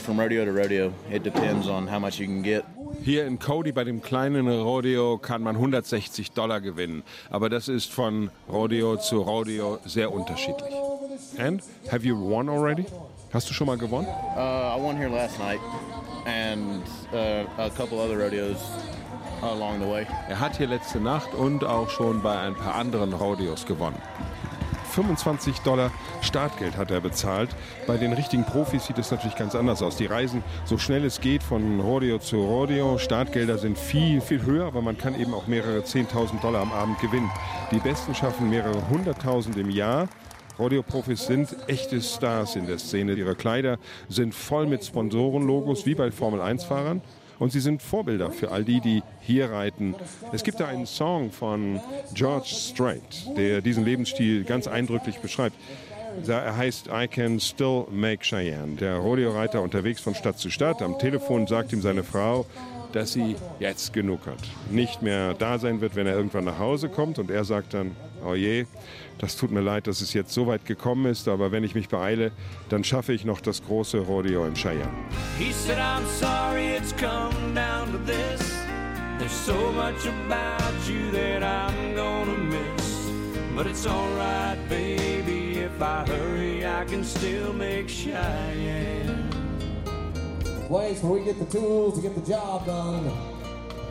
from 0.07 0.21
rodeo 0.21 0.45
to 0.45 0.53
rodeo. 0.53 0.93
It 1.11 1.25
depends 1.25 1.67
on 1.67 1.89
how 1.89 1.99
much 1.99 2.21
you 2.21 2.27
can 2.27 2.43
get. 2.43 2.65
Hier 3.03 3.27
in 3.27 3.39
Cody 3.39 3.73
bei 3.73 3.85
dem 3.85 4.01
kleinen 4.01 4.49
Rodeo 4.49 5.19
kann 5.19 5.43
man 5.43 5.57
160 5.57 6.31
Dollar 6.31 6.61
gewinnen, 6.61 7.03
aber 7.29 7.49
das 7.49 7.69
ist 7.69 7.93
von 7.93 8.31
Rodeo 8.49 8.97
zu 8.97 9.21
Rodeo 9.23 9.81
sehr 9.85 10.13
unterschiedlich. 10.13 10.73
And 11.39 11.63
have 11.91 12.07
you 12.07 12.17
won 12.17 12.49
already? 12.49 12.87
Hast 13.33 13.51
du 13.51 13.55
schon 13.55 13.67
mal 13.67 13.77
gewonnen? 13.77 14.07
Uh, 14.37 14.77
I 14.77 14.81
won 14.81 14.97
here 14.97 15.11
last 15.11 15.39
night 15.41 15.61
and 16.25 16.83
uh, 17.13 17.45
a 17.59 17.71
couple 17.71 17.99
other 17.99 18.17
rodeos 18.17 18.59
along 19.43 19.81
the 19.81 19.87
way. 19.87 20.07
Er 20.29 20.39
hat 20.39 20.57
hier 20.57 20.69
letzte 20.69 21.01
Nacht 21.01 21.35
und 21.35 21.65
auch 21.65 21.91
schon 21.91 22.23
bei 22.23 22.39
ein 22.39 22.55
paar 22.55 22.77
anderen 22.77 23.13
Rodeos 23.13 23.67
gewonnen. 23.67 24.01
25 24.97 25.59
Dollar 25.59 25.91
Startgeld 26.23 26.79
hat 26.79 26.91
er 26.91 27.03
bezahlt. 27.03 27.51
Bei 27.87 27.99
den 27.99 28.15
richtigen 28.15 28.45
Profis 28.47 28.87
sieht 28.87 28.97
es 28.97 29.11
natürlich 29.11 29.37
ganz 29.37 29.55
anders 29.55 29.83
aus. 29.83 29.97
Die 29.97 30.07
reisen 30.07 30.43
so 30.65 30.79
schnell 30.79 31.05
es 31.05 31.21
geht 31.21 31.43
von 31.43 31.81
Rodeo 31.81 32.19
zu 32.19 32.37
Rodeo. 32.43 32.97
Startgelder 32.97 33.59
sind 33.59 33.77
viel, 33.77 34.23
viel 34.23 34.43
höher, 34.43 34.65
aber 34.65 34.81
man 34.81 34.97
kann 34.97 35.21
eben 35.21 35.35
auch 35.35 35.49
mehrere 35.49 35.81
10.000 35.81 36.41
Dollar 36.41 36.63
am 36.63 36.73
Abend 36.73 36.99
gewinnen. 37.01 37.31
Die 37.73 37.79
Besten 37.79 38.15
schaffen 38.15 38.49
mehrere 38.49 38.89
hunderttausend 38.89 39.59
im 39.59 39.69
Jahr. 39.69 40.09
Rodeo-Profis 40.59 41.27
sind 41.27 41.55
echte 41.67 42.01
Stars 42.01 42.57
in 42.57 42.67
der 42.67 42.79
Szene. 42.79 43.13
Ihre 43.13 43.35
Kleider 43.35 43.79
sind 44.09 44.35
voll 44.35 44.67
mit 44.67 44.83
Sponsorenlogos, 44.83 45.85
wie 45.85 45.95
bei 45.95 46.11
Formel-1-Fahrern. 46.11 47.03
Und 47.39 47.53
sie 47.53 47.61
sind 47.61 47.83
Vorbilder 47.83 48.31
für 48.31 48.51
all 48.51 48.65
die, 48.65 48.81
die 48.81 49.03
hier 49.21 49.51
reiten. 49.51 49.95
Es 50.33 50.43
gibt 50.43 50.61
da 50.61 50.67
einen 50.67 50.87
Song 50.87 51.31
von 51.31 51.81
George 52.15 52.49
Strait, 52.49 53.37
der 53.37 53.61
diesen 53.61 53.85
Lebensstil 53.85 54.45
ganz 54.45 54.67
eindrücklich 54.67 55.19
beschreibt. 55.19 55.57
Er 56.27 56.57
heißt 56.57 56.89
I 56.89 57.07
Can 57.09 57.39
Still 57.41 57.85
Make 57.91 58.25
Cheyenne. 58.25 58.77
Der 58.77 58.97
Rodeo-Reiter 58.97 59.61
unterwegs 59.61 60.01
von 60.01 60.15
Stadt 60.15 60.39
zu 60.39 60.51
Stadt. 60.51 60.81
Am 60.81 60.99
Telefon 60.99 61.47
sagt 61.47 61.75
ihm 61.75 61.83
seine 61.83 62.05
Frau, 62.05 62.47
dass 62.97 63.13
sie 63.13 63.37
jetzt 63.61 63.93
genug 63.93 64.27
hat. 64.27 64.39
Nicht 64.71 65.03
mehr 65.03 65.35
da 65.35 65.59
sein 65.59 65.83
wird, 65.83 65.97
wenn 65.97 66.07
er 66.07 66.15
irgendwann 66.15 66.45
nach 66.45 66.59
Hause 66.59 66.89
kommt. 66.89 67.19
Und 67.19 67.31
er 67.31 67.45
sagt 67.45 67.75
dann, 67.75 67.95
oh 68.25 68.35
je, 68.35 68.65
das 69.19 69.37
tut 69.37 69.51
mir 69.51 69.61
leid, 69.61 69.87
dass 69.87 70.01
es 70.01 70.15
jetzt 70.15 70.33
so 70.33 70.47
weit 70.47 70.65
gekommen 70.65 71.05
ist, 71.05 71.29
aber 71.29 71.53
wenn 71.53 71.63
ich 71.63 71.75
mich 71.75 71.91
beeile, 71.91 72.33
dann 72.71 72.85
schaffe 72.85 73.13
ich 73.13 73.27
noch 73.27 73.43
das 73.43 73.63
große 73.63 73.99
Rodeo 73.99 74.47
in 74.47 74.55
Cheyenne. 74.55 74.89
He 75.39 75.53
said, 75.53 75.77
I'm 75.77 76.07
sorry 76.19 76.75
it's 76.75 76.95
come 76.97 77.55
down 77.55 77.93
to 77.93 77.99
this. 78.07 78.41
There's 79.19 79.31
so 79.31 79.73
much 79.73 80.07
about 80.07 80.75
you 80.89 81.11
that 81.13 81.43
I'm 81.43 81.95
gonna 81.95 82.39
miss. 82.39 83.11
But 83.55 83.67
it's 83.67 83.87
alright, 83.87 84.59
baby, 84.71 85.59
if 85.59 85.83
I 85.83 86.05
hurry, 86.07 86.67
I 86.67 86.85
can 86.87 87.05
still 87.05 87.53
make 87.53 87.89
Cheyenne. 87.89 89.26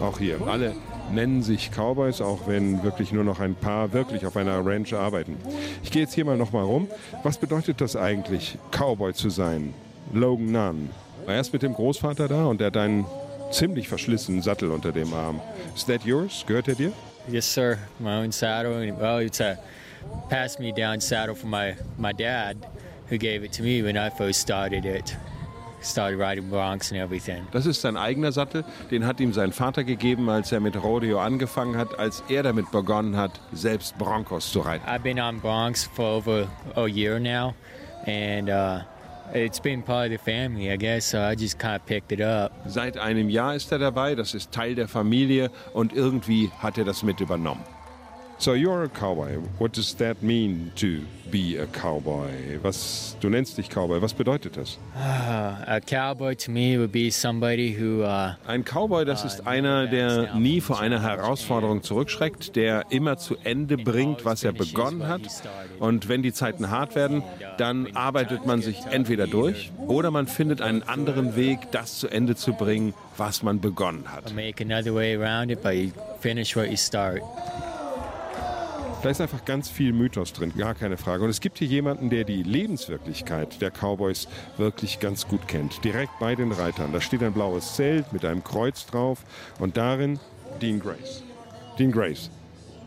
Auch 0.02 0.20
hier, 0.20 0.42
alle 0.46 0.74
nennen 1.14 1.42
sich 1.42 1.72
Cowboys, 1.72 2.20
auch 2.22 2.48
wenn 2.48 2.84
wirklich 2.84 3.12
nur 3.14 3.24
noch 3.24 3.40
ein 3.40 3.56
paar 3.56 3.94
wirklich 3.94 4.26
auf 4.26 4.36
einer 4.36 4.66
Ranch 4.66 4.94
arbeiten. 4.94 5.38
Ich 5.84 5.92
gehe 5.92 6.02
jetzt 6.02 6.14
hier 6.14 6.26
mal 6.26 6.38
nochmal 6.38 6.64
rum. 6.64 6.88
Was 7.24 7.38
bedeutet 7.38 7.80
das 7.80 7.96
eigentlich, 7.96 8.58
Cowboy 8.72 9.14
zu 9.14 9.30
sein? 9.30 9.74
Logan 10.14 10.52
Nunn. 10.52 10.90
War 11.26 11.36
erst 11.36 11.54
mit 11.54 11.62
dem 11.64 11.74
Großvater 11.74 12.28
da 12.28 12.46
und 12.46 12.60
der 12.60 12.68
hat 12.68 12.78
einen 12.78 13.06
ziemlich 13.52 13.88
verschlissenen 13.88 14.42
Sattel 14.42 14.72
unter 14.72 14.92
dem 14.92 15.14
Arm. 15.14 15.40
Is 15.76 15.86
that 15.86 16.04
yours? 16.04 16.44
Gehört 16.46 16.68
er 16.68 16.76
dir? 16.76 16.92
Yes, 17.28 17.52
sir. 17.52 17.78
My 18.00 18.24
own 18.24 18.32
saddle. 18.32 18.94
Well, 19.00 19.26
it's 19.26 19.42
a 19.42 19.58
passed 20.30 20.60
me 20.60 20.72
down 20.72 21.00
saddle 21.00 21.36
from 21.36 21.52
my, 21.52 21.76
my 21.98 22.14
dad, 22.14 22.58
who 23.10 23.18
gave 23.18 23.44
it 23.44 23.52
to 23.54 23.64
me 23.64 23.82
when 23.82 23.98
I 23.98 24.10
first 24.10 24.42
started 24.42 24.86
it. 24.86 25.16
Started 25.86 26.20
riding 26.20 26.50
broncs 26.50 26.92
and 26.92 27.00
everything. 27.00 27.48
Das 27.52 27.68
ist 27.68 27.82
sein 27.82 27.96
eigener 27.96 28.32
Sattel, 28.32 28.66
den 28.90 29.06
hat 29.06 29.20
ihm 29.20 29.34
sein 29.34 29.52
Vater 29.52 29.84
gegeben, 29.84 30.30
als 30.30 30.52
er 30.52 30.60
mit 30.60 30.82
Rodeo 30.82 31.20
angefangen 31.20 31.78
hat, 31.78 32.00
als 32.00 32.24
er 32.28 32.42
damit 32.42 32.72
begonnen 32.72 33.16
hat, 33.16 33.40
selbst 33.54 33.96
Broncos 34.00 34.52
zu 34.52 34.62
reiten. 34.62 34.88
I've 34.88 35.04
been 35.04 35.20
on 35.20 35.40
broncs 35.40 35.86
for 35.86 36.06
over 36.06 36.48
a 36.76 36.88
year 36.88 37.20
now, 37.20 37.54
and 38.08 38.50
uh, 38.50 38.80
it's 39.34 39.60
been 39.60 39.84
part 39.84 40.12
of 40.12 40.12
the 40.12 40.18
family, 40.18 40.72
I 40.72 40.78
guess. 40.78 41.12
So 41.12 41.20
I 41.20 41.36
just 41.36 41.60
kind 41.60 41.76
of 41.76 41.86
picked 41.86 42.12
it 42.12 42.22
up. 42.22 42.52
Seit 42.66 42.98
einem 42.98 43.30
Jahr 43.30 43.56
ist 43.56 43.72
er 43.72 43.80
dabei, 43.80 44.16
das 44.16 44.34
ist 44.34 44.52
Teil 44.52 44.74
der 44.74 44.88
Familie 44.88 45.52
und 45.74 45.94
irgendwie 45.94 46.52
hat 46.60 46.78
er 46.80 46.86
das 46.86 47.04
mit 47.04 47.20
übernommen. 47.20 47.64
So 48.38 48.54
you're 48.54 48.84
a 48.84 48.90
cowboy. 48.90 49.38
What 49.60 49.72
does 49.72 49.96
that 49.96 50.22
mean 50.22 50.72
to 50.76 51.00
be 51.32 51.58
a 51.58 51.66
cowboy? 51.68 52.60
Was 52.62 53.16
du 53.22 53.30
nennst 53.30 53.58
dich 53.58 53.70
Cowboy. 53.70 54.02
Was 54.02 54.14
bedeutet 54.14 54.58
das? 54.58 54.78
Uh, 54.96 55.00
a 55.68 55.80
cowboy 55.80 56.36
to 56.36 56.52
me 56.52 56.78
would 56.78 56.92
be 56.92 57.10
somebody 57.10 57.74
who. 57.74 58.04
Uh, 58.04 58.34
Ein 58.46 58.64
Cowboy, 58.66 59.06
das 59.06 59.24
ist 59.24 59.48
einer, 59.48 59.88
der 59.88 60.36
nie 60.36 60.60
vor 60.60 60.80
einer 60.82 61.02
Herausforderung 61.02 61.82
zurückschreckt, 61.82 62.56
der 62.58 62.84
immer 62.90 63.18
zu 63.18 63.38
Ende 63.44 63.78
bringt, 63.78 64.26
was 64.26 64.44
er 64.44 64.52
begonnen 64.52 65.08
hat. 65.08 65.22
Und 65.80 66.10
wenn 66.10 66.22
die 66.22 66.34
Zeiten 66.34 66.70
hart 66.70 66.94
werden, 66.96 67.24
dann 67.58 67.96
arbeitet 67.96 68.46
man 68.46 68.62
sich 68.62 68.86
entweder 68.92 69.28
durch 69.28 69.72
oder 69.88 70.12
man 70.12 70.28
findet 70.28 70.62
einen 70.62 70.84
anderen 70.84 71.38
Weg, 71.38 71.72
das 71.72 72.00
zu 72.00 72.10
Ende 72.10 72.36
zu 72.36 72.52
bringen, 72.54 72.94
was 73.18 73.44
man 73.44 73.62
begonnen 73.62 74.12
hat. 74.12 74.34
make 74.36 74.62
another 74.62 74.94
way 74.94 75.16
around 75.16 75.50
it, 75.52 75.64
but 75.64 75.74
you 75.74 75.92
finish 76.20 76.54
what 76.56 76.70
you 76.70 76.76
start. 76.78 77.22
Da 79.06 79.12
ist 79.12 79.22
einfach 79.22 79.46
ganz 79.46 79.70
viel 79.70 79.94
Mythos 79.94 80.34
drin, 80.34 80.52
gar 80.58 80.74
keine 80.74 80.98
Frage. 80.98 81.24
Und 81.24 81.30
es 81.30 81.40
gibt 81.40 81.60
hier 81.60 81.68
jemanden, 81.68 82.10
der 82.10 82.24
die 82.24 82.42
Lebenswirklichkeit 82.42 83.62
der 83.62 83.70
Cowboys 83.70 84.28
wirklich 84.58 85.00
ganz 85.00 85.28
gut 85.28 85.48
kennt. 85.48 85.84
Direkt 85.84 86.18
bei 86.20 86.34
den 86.34 86.52
Reitern. 86.52 86.92
Da 86.92 87.00
steht 87.00 87.22
ein 87.22 87.32
blaues 87.32 87.76
Zelt 87.76 88.12
mit 88.14 88.26
einem 88.26 88.44
Kreuz 88.44 88.88
drauf 88.88 89.20
und 89.60 89.78
darin 89.78 90.20
Dean 90.60 90.80
Grace. 90.80 91.22
Dean 91.78 91.92
Grace, 91.92 92.32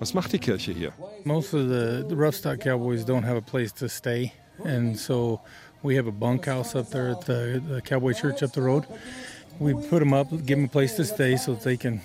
was 0.01 0.13
macht 0.13 0.33
die 0.33 0.41
Kirche 0.41 0.73
hier? 0.73 0.93
Most 1.23 1.55
of 1.55 1.69
the, 1.69 2.05
the 2.09 2.17
rough 2.17 2.35
stock 2.35 2.59
cowboys 2.59 3.05
don't 3.05 3.25
have 3.25 3.37
a 3.37 3.41
place 3.41 3.73
to 3.75 3.87
stay, 3.87 4.33
and 4.65 4.99
so 4.99 5.39
we 5.85 5.97
have 5.97 6.09
a 6.09 6.13
bunkhouse 6.13 6.75
up 6.75 6.91
there 6.91 7.13
at 7.13 7.21
the, 7.27 7.63
the 7.69 7.81
cowboy 7.81 8.13
church 8.13 8.43
up 8.43 8.51
the 8.55 8.61
road. 8.61 8.89
We 9.61 9.73
put 9.73 10.01
them 10.01 10.13
up, 10.13 10.31
give 10.31 10.59
them 10.59 10.65
a 10.65 10.69
place 10.69 10.97
to 10.97 11.05
stay 11.05 11.37
so 11.37 11.55
that 11.55 11.63
they 11.63 11.77
can 11.77 12.01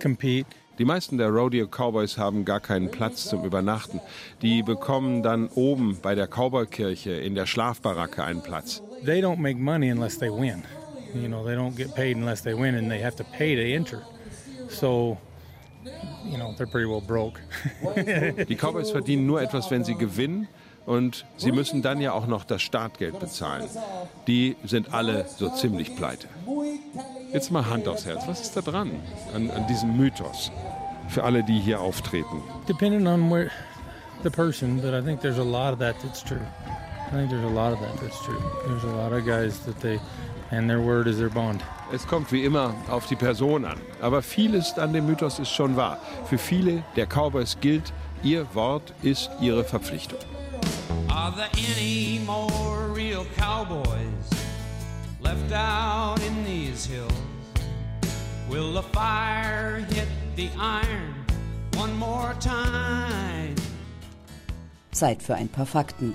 compete. 0.00 0.48
Die 0.78 0.84
meisten 0.86 1.18
der 1.18 1.28
Rodeo 1.28 1.66
Cowboys 1.66 2.16
haben 2.16 2.44
gar 2.44 2.60
keinen 2.60 2.90
Platz 2.90 3.26
zum 3.26 3.44
Übernachten. 3.44 4.00
Die 4.40 4.62
bekommen 4.62 5.22
dann 5.22 5.48
oben 5.48 5.98
bei 6.00 6.14
der 6.14 6.26
Cowboykirche 6.26 7.12
in 7.12 7.34
der 7.34 7.46
Schlafbaracke 7.46 8.24
einen 8.24 8.42
Platz. 8.42 8.82
They 9.04 9.22
don't 9.22 9.36
make 9.36 9.58
money 9.58 9.92
unless 9.92 10.18
they 10.18 10.30
win. 10.30 10.62
You 11.14 11.28
know, 11.28 11.44
they 11.44 11.54
don't 11.54 11.76
get 11.76 11.94
paid 11.94 12.16
unless 12.16 12.42
they 12.42 12.54
win, 12.54 12.74
and 12.74 12.90
they 12.90 13.02
have 13.02 13.16
to 13.16 13.24
pay 13.36 13.54
to 13.54 13.62
enter. 13.62 14.00
So, 14.68 15.18
you 16.24 16.38
know, 16.38 16.54
they're 16.56 16.66
pretty 16.66 16.88
well 16.88 17.02
broke. 17.02 17.38
Die 18.48 18.56
Cowboys 18.56 18.90
verdienen 18.90 19.26
nur 19.26 19.42
etwas, 19.42 19.70
wenn 19.70 19.84
sie 19.84 19.94
gewinnen. 19.94 20.48
Und 20.86 21.26
sie 21.36 21.52
müssen 21.52 21.82
dann 21.82 22.00
ja 22.00 22.12
auch 22.12 22.26
noch 22.26 22.44
das 22.44 22.62
Startgeld 22.62 23.20
bezahlen. 23.20 23.68
Die 24.26 24.56
sind 24.64 24.92
alle 24.92 25.26
so 25.28 25.48
ziemlich 25.50 25.94
pleite. 25.94 26.26
Jetzt 27.32 27.50
mal 27.50 27.64
Hand 27.64 27.88
aufs 27.88 28.04
Herz. 28.04 28.26
Was 28.26 28.42
ist 28.42 28.56
da 28.56 28.60
dran 28.60 28.90
an, 29.34 29.50
an 29.50 29.66
diesem 29.66 29.96
Mythos 29.96 30.52
für 31.08 31.24
alle, 31.24 31.42
die 31.42 31.58
hier 31.58 31.80
auftreten? 31.80 32.42
Depending 32.68 33.06
on 33.06 33.30
where 33.30 33.50
the 34.22 34.28
person, 34.28 34.80
but 34.82 34.92
I 34.92 35.00
think 35.02 35.22
there's 35.22 35.38
a 35.38 35.42
lot 35.42 35.72
of 35.72 35.78
that 35.78 35.96
that's 36.02 36.22
true. 36.22 36.42
I 37.08 37.16
think 37.16 37.30
there's 37.30 37.44
a 37.44 37.54
lot 37.54 37.72
of 37.72 37.80
that 37.80 37.98
that's 38.02 38.22
true. 38.22 38.38
There's 38.66 38.84
a 38.84 38.94
lot 38.94 39.12
of 39.12 39.24
guys 39.24 39.60
that 39.64 39.80
they, 39.80 39.98
and 40.50 40.68
their 40.68 40.80
word 40.80 41.06
is 41.06 41.16
their 41.16 41.30
bond. 41.30 41.62
Es 41.90 42.06
kommt 42.06 42.30
wie 42.32 42.44
immer 42.44 42.74
auf 42.90 43.06
die 43.06 43.16
Person 43.16 43.64
an. 43.64 43.78
Aber 44.02 44.20
vieles 44.20 44.78
an 44.78 44.92
dem 44.92 45.06
Mythos 45.06 45.38
ist 45.38 45.50
schon 45.50 45.74
wahr. 45.74 45.98
Für 46.26 46.36
viele 46.38 46.84
der 46.96 47.06
Cowboys 47.06 47.56
gilt, 47.60 47.94
ihr 48.22 48.46
Wort 48.54 48.92
ist 49.02 49.30
ihre 49.40 49.64
Verpflichtung. 49.64 50.18
Are 51.08 51.32
there 51.34 51.48
any 51.54 52.20
more 52.26 52.92
real 52.94 53.24
cowboys 53.38 54.51
left 55.22 55.52
out 55.52 56.20
in 56.26 56.44
these 56.44 56.84
hills? 56.84 57.12
Will 58.48 58.72
the 58.72 58.82
fire 58.82 59.84
hit 59.90 60.08
the 60.36 60.48
iron 60.58 61.14
one 61.76 61.92
more 61.98 62.34
time? 62.40 63.54
Zeit 64.92 65.22
für 65.22 65.34
ein 65.34 65.48
paar 65.48 65.66
Fakten. 65.66 66.14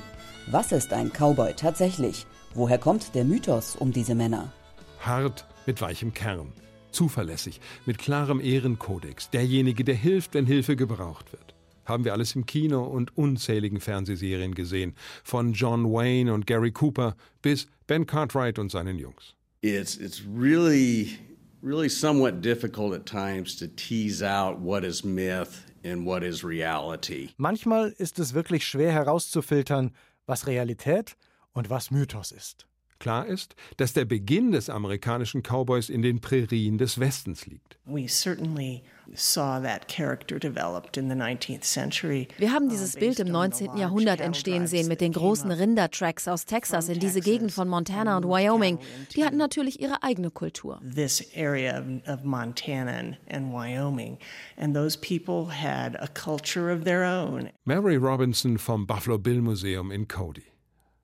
Was 0.51 0.71
ist 0.71 0.93
ein 0.93 1.11
Cowboy 1.11 1.53
tatsächlich? 1.53 2.25
Woher 2.53 2.77
kommt 2.77 3.15
der 3.15 3.25
Mythos 3.25 3.75
um 3.75 3.91
diese 3.91 4.15
Männer? 4.15 4.51
Hart 4.99 5.45
mit 5.65 5.81
weichem 5.81 6.13
Kern. 6.13 6.53
Zuverlässig, 6.91 7.59
mit 7.85 7.97
klarem 7.97 8.39
Ehrenkodex. 8.39 9.29
Derjenige, 9.29 9.83
der 9.83 9.95
hilft, 9.95 10.33
wenn 10.33 10.45
Hilfe 10.45 10.75
gebraucht 10.75 11.33
wird. 11.33 11.53
Haben 11.85 12.05
wir 12.05 12.13
alles 12.13 12.35
im 12.35 12.45
Kino 12.45 12.83
und 12.83 13.17
unzähligen 13.17 13.79
Fernsehserien 13.79 14.55
gesehen. 14.55 14.95
Von 15.23 15.53
John 15.53 15.85
Wayne 15.85 16.33
und 16.33 16.47
Gary 16.47 16.71
Cooper 16.71 17.15
bis 17.41 17.67
Ben 17.87 18.05
Cartwright 18.05 18.59
und 18.59 18.69
seinen 18.69 18.99
Jungs. 18.99 19.33
It's, 19.61 19.95
it's 19.95 20.21
really, 20.21 21.17
really 21.61 21.89
somewhat 21.89 22.41
difficult 22.41 22.93
at 22.93 23.05
times 23.05 23.55
to 23.55 23.67
tease 23.67 24.21
out 24.21 24.59
what 24.59 24.83
is 24.83 25.03
myth 25.03 25.65
and 25.85 26.05
what 26.05 26.21
is 26.21 26.43
reality. 26.43 27.29
Manchmal 27.37 27.93
ist 27.97 28.19
es 28.19 28.33
wirklich 28.33 28.67
schwer 28.67 28.91
herauszufiltern, 28.91 29.91
was 30.25 30.45
Realität 30.47 31.15
und 31.53 31.69
was 31.69 31.89
Mythos 31.89 32.31
ist. 32.31 32.65
Klar 32.99 33.27
ist, 33.27 33.55
dass 33.77 33.93
der 33.93 34.05
Beginn 34.05 34.51
des 34.51 34.69
amerikanischen 34.69 35.43
Cowboys 35.43 35.89
in 35.89 36.01
den 36.01 36.19
Prärien 36.19 36.77
des 36.77 36.99
Westens 36.99 37.45
liegt. 37.45 37.77
We 37.85 38.07
certainly 38.07 38.83
saw 39.13 39.61
that 39.61 39.87
character 39.87 40.39
developed 40.39 40.97
in 40.97 41.09
the 41.09 41.15
19th 41.15 41.63
century. 41.63 42.27
Wir 42.37 42.51
haben 42.51 42.69
dieses 42.69 42.95
Bild 42.95 43.19
im 43.19 43.27
19. 43.27 43.77
Jahrhundert 43.77 44.19
entstehen 44.19 44.67
sehen 44.67 44.87
mit 44.87 45.01
den 45.01 45.13
großen 45.13 45.51
Rindertracks 45.51 46.27
aus 46.27 46.45
Texas 46.45 46.89
in 46.89 46.99
diese 46.99 47.21
Gegend 47.21 47.51
von 47.51 47.67
Montana 47.67 48.17
und 48.17 48.25
Wyoming. 48.25 48.79
Die 49.15 49.23
hatten 49.23 49.37
natürlich 49.37 49.79
ihre 49.79 50.03
eigene 50.03 50.31
Kultur. 50.31 50.81
This 50.81 51.23
area 51.35 51.79
of, 51.79 51.85
of 52.07 52.23
Montana 52.23 53.17
and 53.29 53.53
Wyoming 53.53 54.17
and 54.57 54.75
those 54.75 54.97
people 54.97 55.49
had 55.49 55.95
a 56.01 56.07
culture 56.07 56.71
of 56.73 56.83
their 56.83 57.03
own. 57.03 57.49
Mary 57.65 57.97
Robinson 57.97 58.57
vom 58.57 58.85
Buffalo 58.85 59.17
Bill 59.17 59.41
Museum 59.41 59.91
in 59.91 60.07
Cody. 60.07 60.43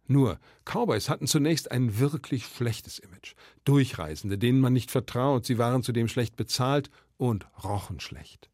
Nur, 0.07 0.39
Cowboys 0.65 1.09
hatten 1.09 1.27
zunächst 1.27 1.71
ein 1.71 1.99
wirklich 1.99 2.45
schlechtes 2.45 2.99
Image. 2.99 3.35
Durchreisende, 3.63 4.37
denen 4.37 4.59
man 4.59 4.73
nicht 4.73 4.91
vertraut, 4.91 5.45
sie 5.45 5.57
waren 5.57 5.83
zudem 5.83 6.07
schlecht 6.07 6.35
bezahlt 6.35 6.89
und 7.17 7.47
rochen 7.63 7.99
schlecht. 7.99 8.49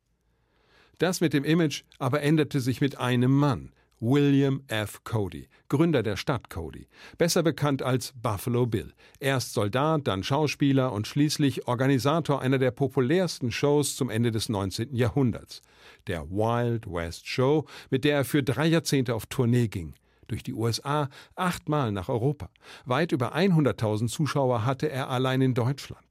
Das 0.99 1.21
mit 1.21 1.33
dem 1.33 1.43
Image 1.43 1.83
aber 1.97 2.21
änderte 2.21 2.59
sich 2.59 2.81
mit 2.81 2.97
einem 2.97 3.31
Mann, 3.31 3.71
William 4.01 4.63
F. 4.67 5.03
Cody, 5.03 5.47
Gründer 5.69 6.03
der 6.03 6.17
Stadt 6.17 6.49
Cody, 6.49 6.87
besser 7.17 7.41
bekannt 7.41 7.81
als 7.81 8.13
Buffalo 8.21 8.65
Bill. 8.65 8.93
Erst 9.19 9.53
Soldat, 9.53 10.07
dann 10.07 10.23
Schauspieler 10.23 10.93
und 10.93 11.07
schließlich 11.07 11.67
Organisator 11.67 12.41
einer 12.41 12.59
der 12.59 12.71
populärsten 12.71 13.51
Shows 13.51 13.95
zum 13.95 14.09
Ende 14.09 14.31
des 14.31 14.49
19. 14.49 14.95
Jahrhunderts, 14.95 15.61
der 16.07 16.29
Wild 16.29 16.85
West 16.85 17.27
Show, 17.27 17.65
mit 17.89 18.03
der 18.03 18.17
er 18.17 18.25
für 18.25 18.43
drei 18.43 18.67
Jahrzehnte 18.67 19.15
auf 19.15 19.25
Tournee 19.25 19.67
ging 19.67 19.95
durch 20.31 20.43
die 20.43 20.53
USA, 20.53 21.09
achtmal 21.35 21.91
nach 21.91 22.09
Europa. 22.09 22.49
Weit 22.85 23.11
über 23.11 23.35
100.000 23.35 24.07
Zuschauer 24.07 24.65
hatte 24.65 24.89
er 24.89 25.09
allein 25.09 25.41
in 25.41 25.53
Deutschland. 25.53 26.03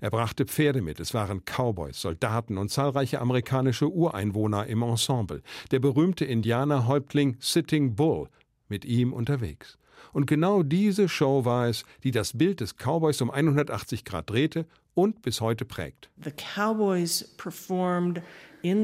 Er 0.00 0.10
brachte 0.10 0.44
Pferde 0.44 0.82
mit, 0.82 1.00
es 1.00 1.14
waren 1.14 1.42
Cowboys, 1.44 2.00
Soldaten 2.00 2.58
und 2.58 2.70
zahlreiche 2.70 3.20
amerikanische 3.20 3.90
Ureinwohner 3.90 4.66
im 4.66 4.82
Ensemble. 4.82 5.42
Der 5.70 5.80
berühmte 5.80 6.24
Indianerhäuptling 6.24 7.36
Sitting 7.40 7.94
Bull 7.94 8.28
mit 8.68 8.84
ihm 8.84 9.12
unterwegs. 9.12 9.78
Und 10.12 10.26
genau 10.26 10.62
diese 10.62 11.08
Show 11.08 11.44
war 11.44 11.68
es, 11.68 11.84
die 12.04 12.10
das 12.10 12.36
Bild 12.36 12.60
des 12.60 12.76
Cowboys 12.76 13.20
um 13.20 13.30
180 13.30 14.04
Grad 14.04 14.30
drehte 14.30 14.66
und 14.94 15.22
bis 15.22 15.40
heute 15.40 15.64
prägt. 15.64 16.10
The 16.22 16.32
Cowboys 16.32 17.24
performed 17.36 18.22
die 18.62 18.74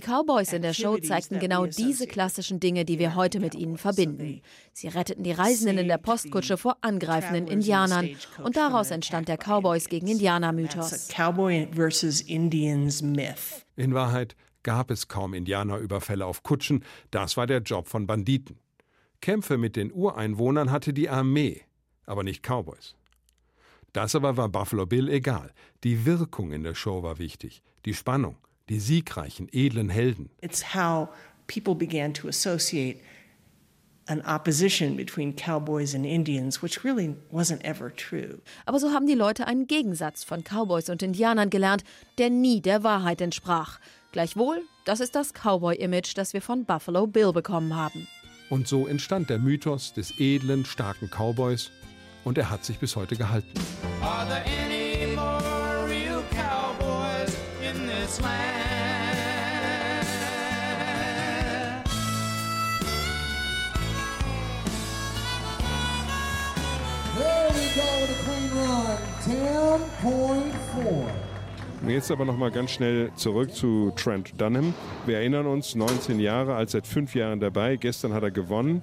Cowboys 0.00 0.52
in 0.52 0.62
der 0.62 0.72
Show 0.72 0.98
zeigten 0.98 1.38
genau 1.38 1.66
diese 1.66 2.06
klassischen 2.06 2.60
Dinge, 2.60 2.84
die 2.84 2.98
wir 2.98 3.14
heute 3.14 3.38
mit 3.40 3.54
ihnen 3.54 3.78
verbinden. 3.78 4.40
Sie 4.72 4.88
retteten 4.88 5.22
die 5.22 5.32
Reisenden 5.32 5.78
in 5.78 5.88
der 5.88 5.98
Postkutsche 5.98 6.56
vor 6.56 6.78
angreifenden 6.80 7.46
Indianern 7.46 8.10
und 8.42 8.56
daraus 8.56 8.90
entstand 8.90 9.28
der 9.28 9.38
Cowboys 9.38 9.88
gegen 9.88 10.08
Indianer-Mythos. 10.08 11.08
In 13.76 13.94
Wahrheit 13.94 14.36
gab 14.66 14.90
es 14.90 15.06
kaum 15.06 15.32
Indianerüberfälle 15.32 16.26
auf 16.26 16.42
Kutschen, 16.42 16.84
das 17.12 17.36
war 17.36 17.46
der 17.46 17.60
Job 17.60 17.86
von 17.86 18.08
Banditen. 18.08 18.58
Kämpfe 19.20 19.58
mit 19.58 19.76
den 19.76 19.92
Ureinwohnern 19.92 20.72
hatte 20.72 20.92
die 20.92 21.08
Armee, 21.08 21.62
aber 22.04 22.24
nicht 22.24 22.42
Cowboys. 22.42 22.96
Das 23.92 24.16
aber 24.16 24.36
war 24.36 24.48
Buffalo 24.48 24.84
Bill 24.84 25.08
egal. 25.08 25.52
Die 25.84 26.04
Wirkung 26.04 26.50
in 26.50 26.64
der 26.64 26.74
Show 26.74 27.04
war 27.04 27.18
wichtig, 27.18 27.62
die 27.84 27.94
Spannung, 27.94 28.38
die 28.68 28.80
siegreichen, 28.80 29.48
edlen 29.52 29.88
Helden. 29.88 30.30
It's 30.42 30.74
how 30.74 31.10
people 31.46 31.76
began 31.76 32.12
to 32.14 32.26
associate 32.26 32.98
an 34.08 34.20
opposition 34.22 34.96
between 34.96 35.34
cowboys 35.36 35.94
and 35.94 36.04
Indians, 36.04 36.60
which 36.60 36.84
really 36.84 37.14
wasn't 37.32 37.62
ever 37.64 37.94
true. 37.94 38.40
Aber 38.64 38.80
so 38.80 38.90
haben 38.92 39.06
die 39.06 39.14
Leute 39.14 39.46
einen 39.46 39.68
Gegensatz 39.68 40.24
von 40.24 40.42
Cowboys 40.42 40.88
und 40.90 41.02
Indianern 41.02 41.50
gelernt, 41.50 41.84
der 42.18 42.30
nie 42.30 42.60
der 42.60 42.82
Wahrheit 42.82 43.20
entsprach. 43.20 43.78
Gleichwohl, 44.12 44.62
das 44.84 45.00
ist 45.00 45.14
das 45.14 45.32
Cowboy-Image, 45.32 46.14
das 46.16 46.32
wir 46.32 46.42
von 46.42 46.64
Buffalo 46.64 47.06
Bill 47.06 47.32
bekommen 47.32 47.74
haben. 47.74 48.06
Und 48.48 48.68
so 48.68 48.86
entstand 48.86 49.28
der 49.28 49.38
Mythos 49.38 49.92
des 49.92 50.18
edlen, 50.18 50.64
starken 50.64 51.10
Cowboys 51.10 51.70
und 52.24 52.38
er 52.38 52.50
hat 52.50 52.64
sich 52.64 52.78
bis 52.78 52.96
heute 52.96 53.16
gehalten. 53.16 53.48
Are 54.02 54.26
there 54.26 54.44
any 54.44 55.14
more 55.14 55.86
real 55.88 56.22
cowboys 56.30 57.34
in 57.60 57.86
this 57.86 58.20
land? 58.20 58.32
There 67.16 67.48
we 67.54 67.66
go, 67.74 68.06
the 68.06 68.14
clean 68.24 68.50
run, 68.54 68.98
10.4. 69.24 71.25
Jetzt 71.88 72.10
aber 72.10 72.24
noch 72.24 72.36
mal 72.36 72.50
ganz 72.50 72.72
schnell 72.72 73.12
zurück 73.14 73.54
zu 73.54 73.92
Trent 73.94 74.40
Dunham. 74.40 74.74
Wir 75.06 75.18
erinnern 75.18 75.46
uns, 75.46 75.76
19 75.76 76.18
Jahre, 76.18 76.56
alt 76.56 76.68
seit 76.68 76.84
fünf 76.84 77.14
Jahren 77.14 77.38
dabei. 77.38 77.76
Gestern 77.76 78.12
hat 78.12 78.24
er 78.24 78.32
gewonnen. 78.32 78.82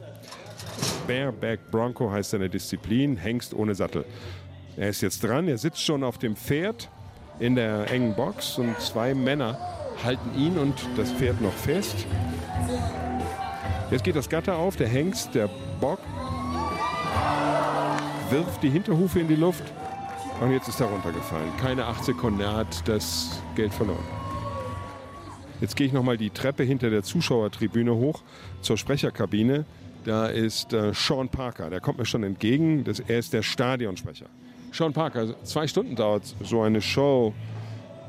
Bareback 1.06 1.70
Bronco 1.70 2.10
heißt 2.10 2.32
seine 2.32 2.50
Disziplin, 2.50 3.18
Hengst 3.18 3.54
ohne 3.54 3.76
Sattel. 3.76 4.06
Er 4.78 4.88
ist 4.88 5.02
jetzt 5.02 5.22
dran, 5.22 5.50
er 5.50 5.58
sitzt 5.58 5.82
schon 5.84 6.02
auf 6.02 6.18
dem 6.18 6.38
Pferd 6.38 6.90
in 7.40 7.56
der 7.56 7.92
engen 7.92 8.16
Box 8.16 8.58
und 8.58 8.80
zwei 8.80 9.14
Männer 9.14 9.60
halten 10.02 10.32
ihn 10.40 10.58
und 10.58 10.76
das 10.96 11.12
Pferd 11.12 11.42
noch 11.42 11.54
fest. 11.54 12.08
Jetzt 13.92 14.06
geht 14.06 14.16
das 14.16 14.30
Gatter 14.30 14.56
auf, 14.56 14.78
der 14.78 14.88
Hengst, 14.88 15.36
der 15.36 15.50
Bock, 15.82 16.00
wirft 18.30 18.64
die 18.64 18.70
Hinterhufe 18.70 19.20
in 19.20 19.28
die 19.28 19.36
Luft 19.36 19.66
und 20.42 20.52
jetzt 20.52 20.68
ist 20.68 20.80
er 20.80 20.88
runtergefallen. 20.88 21.50
Keine 21.58 21.86
acht 21.86 22.04
Sekunden, 22.04 22.42
er 22.42 22.56
hat 22.56 22.88
das 22.88 23.42
Geld 23.56 23.74
verloren. 23.74 24.04
Jetzt 25.62 25.76
gehe 25.76 25.88
ich 25.88 25.94
nochmal 25.94 26.18
die 26.18 26.30
Treppe 26.30 26.64
hinter 26.64 26.90
der 26.90 27.04
Zuschauertribüne 27.04 27.96
hoch 27.96 28.22
zur 28.62 28.78
Sprecherkabine. 28.78 29.66
Da 30.04 30.26
ist 30.26 30.74
äh, 30.74 30.92
Sean 30.94 31.30
Parker, 31.30 31.70
der 31.70 31.80
kommt 31.80 31.98
mir 31.98 32.06
schon 32.06 32.24
entgegen. 32.24 32.84
Das, 32.84 33.00
er 33.00 33.20
ist 33.20 33.32
der 33.32 33.44
Stadionsprecher. 33.44 34.26
Sean 34.74 34.92
Parker, 34.92 35.36
zwei 35.44 35.68
Stunden 35.68 35.96
dauert 35.96 36.24
so 36.44 36.62
eine 36.62 36.82
Show. 36.82 37.34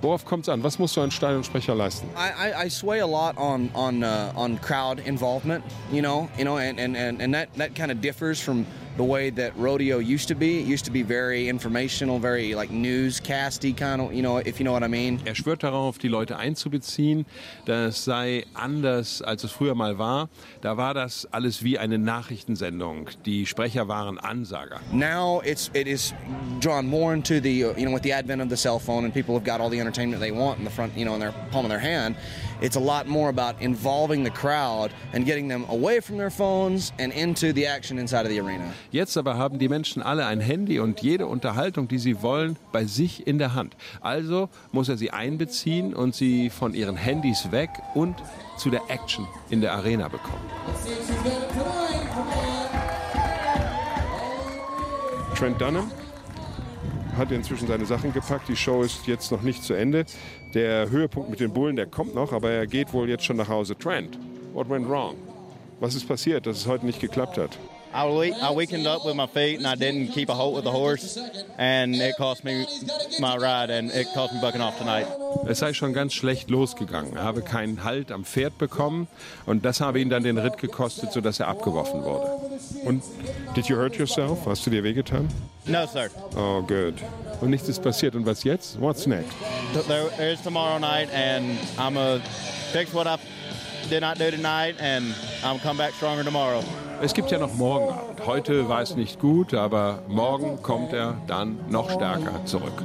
Worauf 0.01 0.25
kommt 0.25 0.45
es 0.45 0.49
an? 0.49 0.63
Was 0.63 0.79
muss 0.79 0.95
so 0.95 1.01
ein 1.03 1.11
Stadionsprecher 1.11 1.75
leisten? 1.75 2.09
I, 2.17 2.65
I, 2.65 2.67
I 2.67 2.69
sway 2.71 3.01
a 3.01 3.07
lot 3.07 3.39
on 3.39 3.71
on 3.75 4.03
uh, 4.03 4.33
on 4.35 4.59
crowd 4.59 5.01
involvement, 5.07 5.63
you 5.93 6.03
know, 6.03 6.29
you 6.37 6.45
know, 6.45 6.59
and 6.59 6.79
and 6.81 6.97
and 6.97 7.33
that 7.35 7.49
that 7.57 7.75
kind 7.75 7.93
of 7.93 8.01
differs 8.01 8.41
from 8.41 8.67
the 8.97 9.05
way 9.05 9.31
that 9.31 9.53
rodeo 9.57 9.99
used 9.99 10.29
to 10.29 10.35
be. 10.35 10.61
It 10.61 10.67
used 10.67 10.85
to 10.85 10.91
be 10.91 11.03
very 11.03 11.49
informational, 11.49 12.19
very 12.19 12.55
like 12.55 12.71
newscasty 12.71 13.77
kind 13.77 14.01
of, 14.01 14.13
you 14.13 14.23
know, 14.23 14.39
if 14.39 14.59
you 14.61 14.65
know 14.65 14.73
what 14.73 14.83
I 14.83 14.89
mean. 14.89 15.21
Er 15.27 15.35
schwört 15.35 15.63
darauf, 15.63 15.99
die 15.99 16.09
Leute 16.09 16.37
einzubeziehen. 16.37 17.27
Das 17.65 18.05
sei 18.05 18.45
anders, 18.55 19.23
als 19.23 19.45
es 19.45 19.53
früher 19.53 19.75
mal 19.75 19.99
war. 19.99 20.29
Da 20.61 20.77
war 20.77 20.95
das 20.95 21.27
alles 21.33 21.63
wie 21.65 21.79
eine 21.79 21.99
Nachrichtensendung. 21.99 23.09
Die 23.27 23.47
Sprecher 23.47 23.89
waren 23.89 24.19
Ansager. 24.19 24.81
Now 24.93 25.43
it's 25.45 25.71
it 25.75 25.87
is 25.87 26.15
drawn 26.61 26.87
more 26.87 27.15
into 27.15 27.41
the 27.41 27.65
uh, 27.65 27.77
you 27.77 27.87
know 27.87 27.93
with 27.93 28.03
the 28.03 28.13
advent 28.13 28.43
of 28.43 28.49
the 28.49 28.57
cell 28.57 28.79
phone 28.79 29.05
and 29.05 29.13
people 29.13 29.35
have 29.35 29.45
got 29.45 29.61
all 29.61 29.71
the 29.71 29.81
entertainment 29.81 30.21
they 30.21 30.33
want 30.33 30.59
in 30.59 30.65
the 30.65 30.71
front, 30.71 30.97
you 30.97 31.05
know, 31.05 31.15
in 31.15 31.21
their 31.21 31.33
palm 31.51 31.65
of 31.65 31.71
their 31.71 31.81
hand. 31.81 32.17
It's 32.61 32.77
a 32.77 32.81
lot 32.81 33.07
more 33.07 33.29
about 33.29 33.61
involving 33.61 34.23
the 34.23 34.31
crowd 34.31 34.93
and 35.13 35.27
getting 35.27 35.49
them 35.49 35.67
away 35.69 36.01
from 36.01 36.17
their 36.17 36.31
phones 36.31 36.93
and 36.99 37.13
into 37.13 37.53
the 37.53 37.67
action 37.67 37.99
inside 37.99 38.25
of 38.25 38.31
the 38.31 38.41
arena. 38.41 38.73
Jetzt 38.91 39.17
aber 39.17 39.37
haben 39.37 39.59
die 39.59 39.69
Menschen 39.69 40.03
alle 40.03 40.27
ein 40.27 40.41
Handy 40.41 40.79
und 40.79 41.01
jede 41.01 41.27
Unterhaltung, 41.27 41.89
die 41.89 41.99
sie 41.99 42.23
wollen, 42.23 42.57
bei 42.73 42.85
sich 42.85 43.27
in 43.27 43.39
der 43.39 43.55
Hand. 43.55 43.77
Also 44.01 44.49
muss 44.73 44.89
er 44.89 44.97
sie 44.97 45.11
einbeziehen 45.11 45.95
und 45.95 46.15
sie 46.15 46.51
von 46.51 46.75
ihren 46.75 46.97
Handys 46.97 47.51
weg 47.51 47.71
und 47.95 48.17
zu 48.57 48.71
der 48.71 48.83
Action 48.89 49.27
in 49.51 49.61
der 49.61 49.73
Arena 49.73 50.09
bekommen. 50.09 50.43
Trent 55.35 55.61
Dunham 55.61 55.91
hat 57.17 57.31
inzwischen 57.33 57.67
seine 57.67 57.87
Sachen 57.87 58.13
gepackt. 58.13 58.49
Die 58.49 58.57
Show 58.57 58.83
ist 58.83 59.07
jetzt 59.07 59.33
noch 59.33 59.43
nicht 59.43 59.63
zu 59.63 59.75
Ende. 59.75 60.05
Der 60.55 60.91
Höhepunkt 60.91 61.31
mit 61.31 61.41
den 61.41 61.53
Bullen, 61.53 61.77
der 61.77 61.87
kommt 61.87 62.15
noch, 62.15 62.33
aber 62.33 62.51
er 62.51 62.67
geht 62.67 62.93
wohl 62.93 63.09
jetzt 63.09 63.25
schon 63.25 63.37
nach 63.37 63.49
Hause. 63.49 63.77
Trent, 63.77 64.19
what 64.53 64.69
went 64.69 64.89
wrong? 64.89 65.17
Was 65.81 65.95
ist 65.95 66.07
passiert, 66.07 66.47
dass 66.47 66.59
es 66.59 66.67
heute 66.67 66.87
nicht 66.87 67.01
geklappt 67.01 67.37
hat? 67.37 67.59
I, 67.95 68.07
we- 68.09 68.33
I 68.33 68.51
weakened 68.51 68.89
up 68.89 69.05
with 69.05 69.15
my 69.15 69.27
feet 69.29 69.59
and 69.59 69.67
I 69.69 69.77
didn't 69.77 70.09
keep 70.13 70.29
a 70.29 70.35
hold 70.35 70.57
with 70.57 70.65
the 70.65 70.73
horse, 70.73 71.17
and 71.59 71.95
it 71.95 72.17
cost 72.17 72.43
me 72.45 72.67
my 73.21 73.37
ride 73.37 73.71
and 73.71 73.93
it 73.93 74.09
cost 74.15 74.35
me 74.35 74.41
bucking 74.41 74.61
off 74.61 74.77
tonight. 74.79 75.07
Es 75.47 75.61
sei 75.61 75.73
schon 75.75 75.93
ganz 75.93 76.13
schlecht 76.13 76.51
losgegangen. 76.51 77.17
Er 77.17 77.23
habe 77.23 77.43
keinen 77.43 77.85
Halt 77.85 78.11
am 78.11 78.25
Pferd 78.25 78.59
bekommen 78.59 79.07
und 79.47 79.65
das 79.65 79.81
habe 79.81 80.01
ihn 80.01 80.11
dann 80.11 80.25
den 80.25 80.39
Ritt 80.39 80.59
gekostet, 80.59 81.13
sodass 81.13 81.39
er 81.39 81.47
abgeworfen 81.47 82.03
wurde. 82.03 82.27
Und 82.85 83.03
did 83.55 83.67
you 83.67 83.77
hurt 83.77 83.97
yourself? 83.97 84.39
Hast 84.47 84.67
du 84.67 84.71
dir 84.71 84.83
wehgetan? 84.83 85.29
No, 85.67 85.87
sir. 85.87 86.11
Oh, 86.37 86.63
good. 86.63 86.95
Und 87.41 87.51
nichts 87.51 87.69
ist 87.69 87.81
passiert. 87.81 88.17
Und 88.17 88.27
was 88.27 88.43
jetzt? 88.43 88.81
What's 88.81 89.07
next? 89.07 89.31
There, 89.87 90.11
there's 90.17 90.43
tomorrow 90.43 90.79
night, 90.81 91.09
and 91.15 91.57
I'm 91.79 91.95
gonna 91.95 92.21
fix 92.73 92.93
what 92.93 93.07
I 93.07 93.17
did 93.89 94.03
not 94.03 94.19
do 94.19 94.31
tonight, 94.31 94.77
and 94.81 95.15
I'm 95.43 95.59
come 95.61 95.77
back 95.77 95.95
stronger 95.95 96.25
tomorrow. 96.25 96.63
Es 97.03 97.13
gibt 97.13 97.31
ja 97.31 97.39
noch 97.39 97.53
morgen 97.55 97.93
Abend. 97.93 98.27
Heute 98.27 98.69
war 98.69 98.81
es 98.81 98.97
nicht 98.97 99.21
gut, 99.21 99.53
aber 99.53 100.03
morgen 100.09 100.63
kommt 100.63 100.93
er 100.93 101.17
dann 101.27 101.59
noch 101.69 101.91
stärker 101.91 102.45
zurück. 102.45 102.83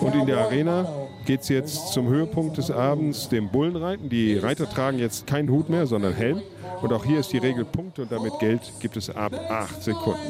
Und 0.00 0.14
in 0.14 0.26
der 0.26 0.38
Arena 0.38 0.86
geht 1.26 1.42
es 1.42 1.48
jetzt 1.48 1.92
zum 1.92 2.08
Höhepunkt 2.08 2.56
des 2.56 2.70
Abends, 2.70 3.28
dem 3.28 3.48
Bullenreiten. 3.48 4.08
Die 4.08 4.38
Reiter 4.38 4.70
tragen 4.70 4.98
jetzt 4.98 5.26
keinen 5.26 5.50
Hut 5.50 5.68
mehr, 5.68 5.86
sondern 5.86 6.14
Helm. 6.14 6.42
Und 6.80 6.92
auch 6.92 7.04
hier 7.04 7.20
ist 7.20 7.32
die 7.32 7.38
Regel 7.38 7.64
Punkte 7.64 8.02
und 8.02 8.12
damit 8.12 8.38
Geld 8.38 8.60
gibt 8.80 8.96
es 8.96 9.10
ab 9.10 9.32
acht 9.50 9.82
Sekunden. 9.82 10.20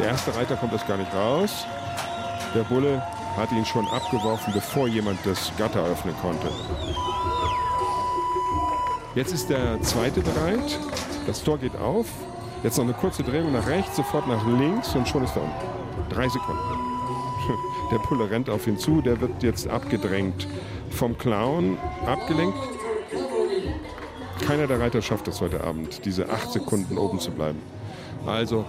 Der 0.00 0.08
erste 0.08 0.34
Reiter 0.34 0.56
kommt 0.56 0.72
erst 0.72 0.88
gar 0.88 0.96
nicht 0.96 1.14
raus. 1.14 1.66
Der 2.54 2.64
Bulle 2.64 3.00
hat 3.36 3.52
ihn 3.52 3.64
schon 3.64 3.86
abgeworfen, 3.88 4.52
bevor 4.52 4.88
jemand 4.88 5.18
das 5.24 5.52
Gatter 5.56 5.84
öffnen 5.84 6.14
konnte. 6.20 6.48
Jetzt 9.14 9.32
ist 9.32 9.50
der 9.50 9.80
zweite 9.82 10.20
bereit. 10.20 10.78
Das 11.26 11.42
Tor 11.42 11.58
geht 11.58 11.76
auf. 11.76 12.06
Jetzt 12.62 12.76
noch 12.76 12.84
eine 12.84 12.92
kurze 12.92 13.22
Drehung 13.22 13.52
nach 13.52 13.66
rechts, 13.66 13.96
sofort 13.96 14.26
nach 14.26 14.44
links 14.46 14.94
und 14.94 15.08
schon 15.08 15.24
ist 15.24 15.36
er 15.36 15.42
unten. 15.42 16.10
Drei 16.10 16.28
Sekunden. 16.28 16.60
Der 17.92 17.98
Bulle 17.98 18.28
rennt 18.28 18.50
auf 18.50 18.66
ihn 18.66 18.78
zu. 18.78 19.00
Der 19.00 19.20
wird 19.20 19.42
jetzt 19.42 19.68
abgedrängt 19.68 20.48
vom 20.90 21.16
Clown, 21.16 21.78
abgelenkt. 22.04 22.58
Keiner 24.44 24.66
der 24.66 24.80
Reiter 24.80 25.00
schafft 25.00 25.28
es 25.28 25.40
heute 25.40 25.62
Abend, 25.62 26.04
diese 26.04 26.28
acht 26.28 26.50
Sekunden 26.50 26.98
oben 26.98 27.20
zu 27.20 27.30
bleiben. 27.30 27.60
Also 28.26 28.64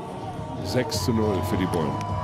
6 0.65 1.05
zu 1.05 1.13
0 1.13 1.41
für 1.49 1.57
die 1.57 1.65
Bullen. 1.65 2.20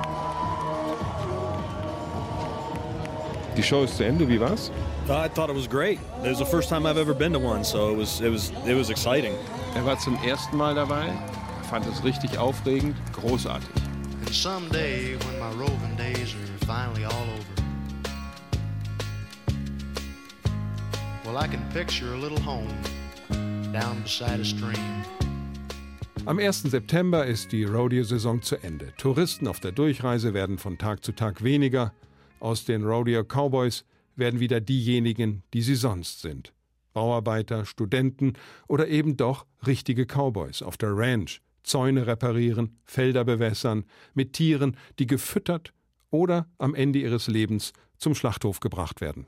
Die 3.57 3.63
Show 3.63 3.83
ist 3.85 3.97
zu 3.97 4.05
Ende, 4.05 4.29
wie 4.29 4.39
war's? 4.39 4.69
I 5.09 5.27
thought 5.27 5.49
it 5.49 5.55
was 5.55 5.67
great. 5.67 5.99
It 6.23 6.29
was 6.29 6.37
the 6.37 6.45
first 6.45 6.69
time 6.69 6.85
I've 6.85 6.99
ever 6.99 7.15
been 7.15 7.33
to 7.33 7.39
one, 7.39 7.63
so 7.63 7.91
it 7.91 7.97
was 7.97 8.21
it 8.21 8.29
was 8.29 8.51
it 8.67 8.75
was 8.75 8.91
exciting. 8.91 9.33
Er 9.75 9.83
war 9.83 9.97
zum 9.97 10.15
ersten 10.23 10.57
Mal 10.57 10.75
dabei, 10.75 11.11
fand 11.67 11.87
es 11.87 12.03
richtig 12.03 12.37
aufregend, 12.37 12.95
großartig. 13.13 13.67
And 14.19 14.29
someday, 14.29 15.15
when 15.25 15.39
my 15.39 15.49
roving 15.57 15.95
days 15.97 16.35
are 16.35 16.65
finally 16.67 17.03
all 17.03 17.11
over, 17.11 17.63
well, 21.25 21.37
I 21.43 21.47
can 21.47 21.67
picture 21.73 22.13
a 22.13 22.17
little 22.17 22.39
home 22.39 22.69
down 23.73 24.03
beside 24.03 24.39
a 24.39 24.45
stream. 24.45 25.03
Am 26.27 26.37
1. 26.37 26.69
September 26.69 27.25
ist 27.25 27.51
die 27.51 27.63
Rodeo-Saison 27.63 28.39
zu 28.43 28.57
Ende. 28.57 28.93
Touristen 28.97 29.47
auf 29.47 29.59
der 29.61 29.71
Durchreise 29.71 30.35
werden 30.35 30.59
von 30.59 30.77
Tag 30.77 31.03
zu 31.03 31.13
Tag 31.13 31.43
weniger. 31.43 31.91
Aus 32.39 32.65
den 32.65 32.83
Rodeo 32.83 33.23
Cowboys 33.23 33.85
werden 34.15 34.39
wieder 34.39 34.61
diejenigen, 34.61 35.43
die 35.53 35.61
sie 35.61 35.75
sonst 35.75 36.21
sind. 36.21 36.53
Bauarbeiter, 36.93 37.65
Studenten 37.65 38.33
oder 38.67 38.87
eben 38.87 39.17
doch 39.17 39.45
richtige 39.65 40.05
Cowboys 40.05 40.61
auf 40.61 40.77
der 40.77 40.95
Ranch, 40.95 41.41
Zäune 41.63 42.07
reparieren, 42.07 42.79
Felder 42.85 43.23
bewässern, 43.23 43.85
mit 44.13 44.33
Tieren, 44.33 44.77
die 44.99 45.05
gefüttert 45.05 45.73
oder 46.09 46.47
am 46.57 46.73
Ende 46.73 46.99
ihres 46.99 47.27
Lebens 47.27 47.73
zum 47.97 48.15
Schlachthof 48.15 48.59
gebracht 48.59 49.01
werden. 49.01 49.27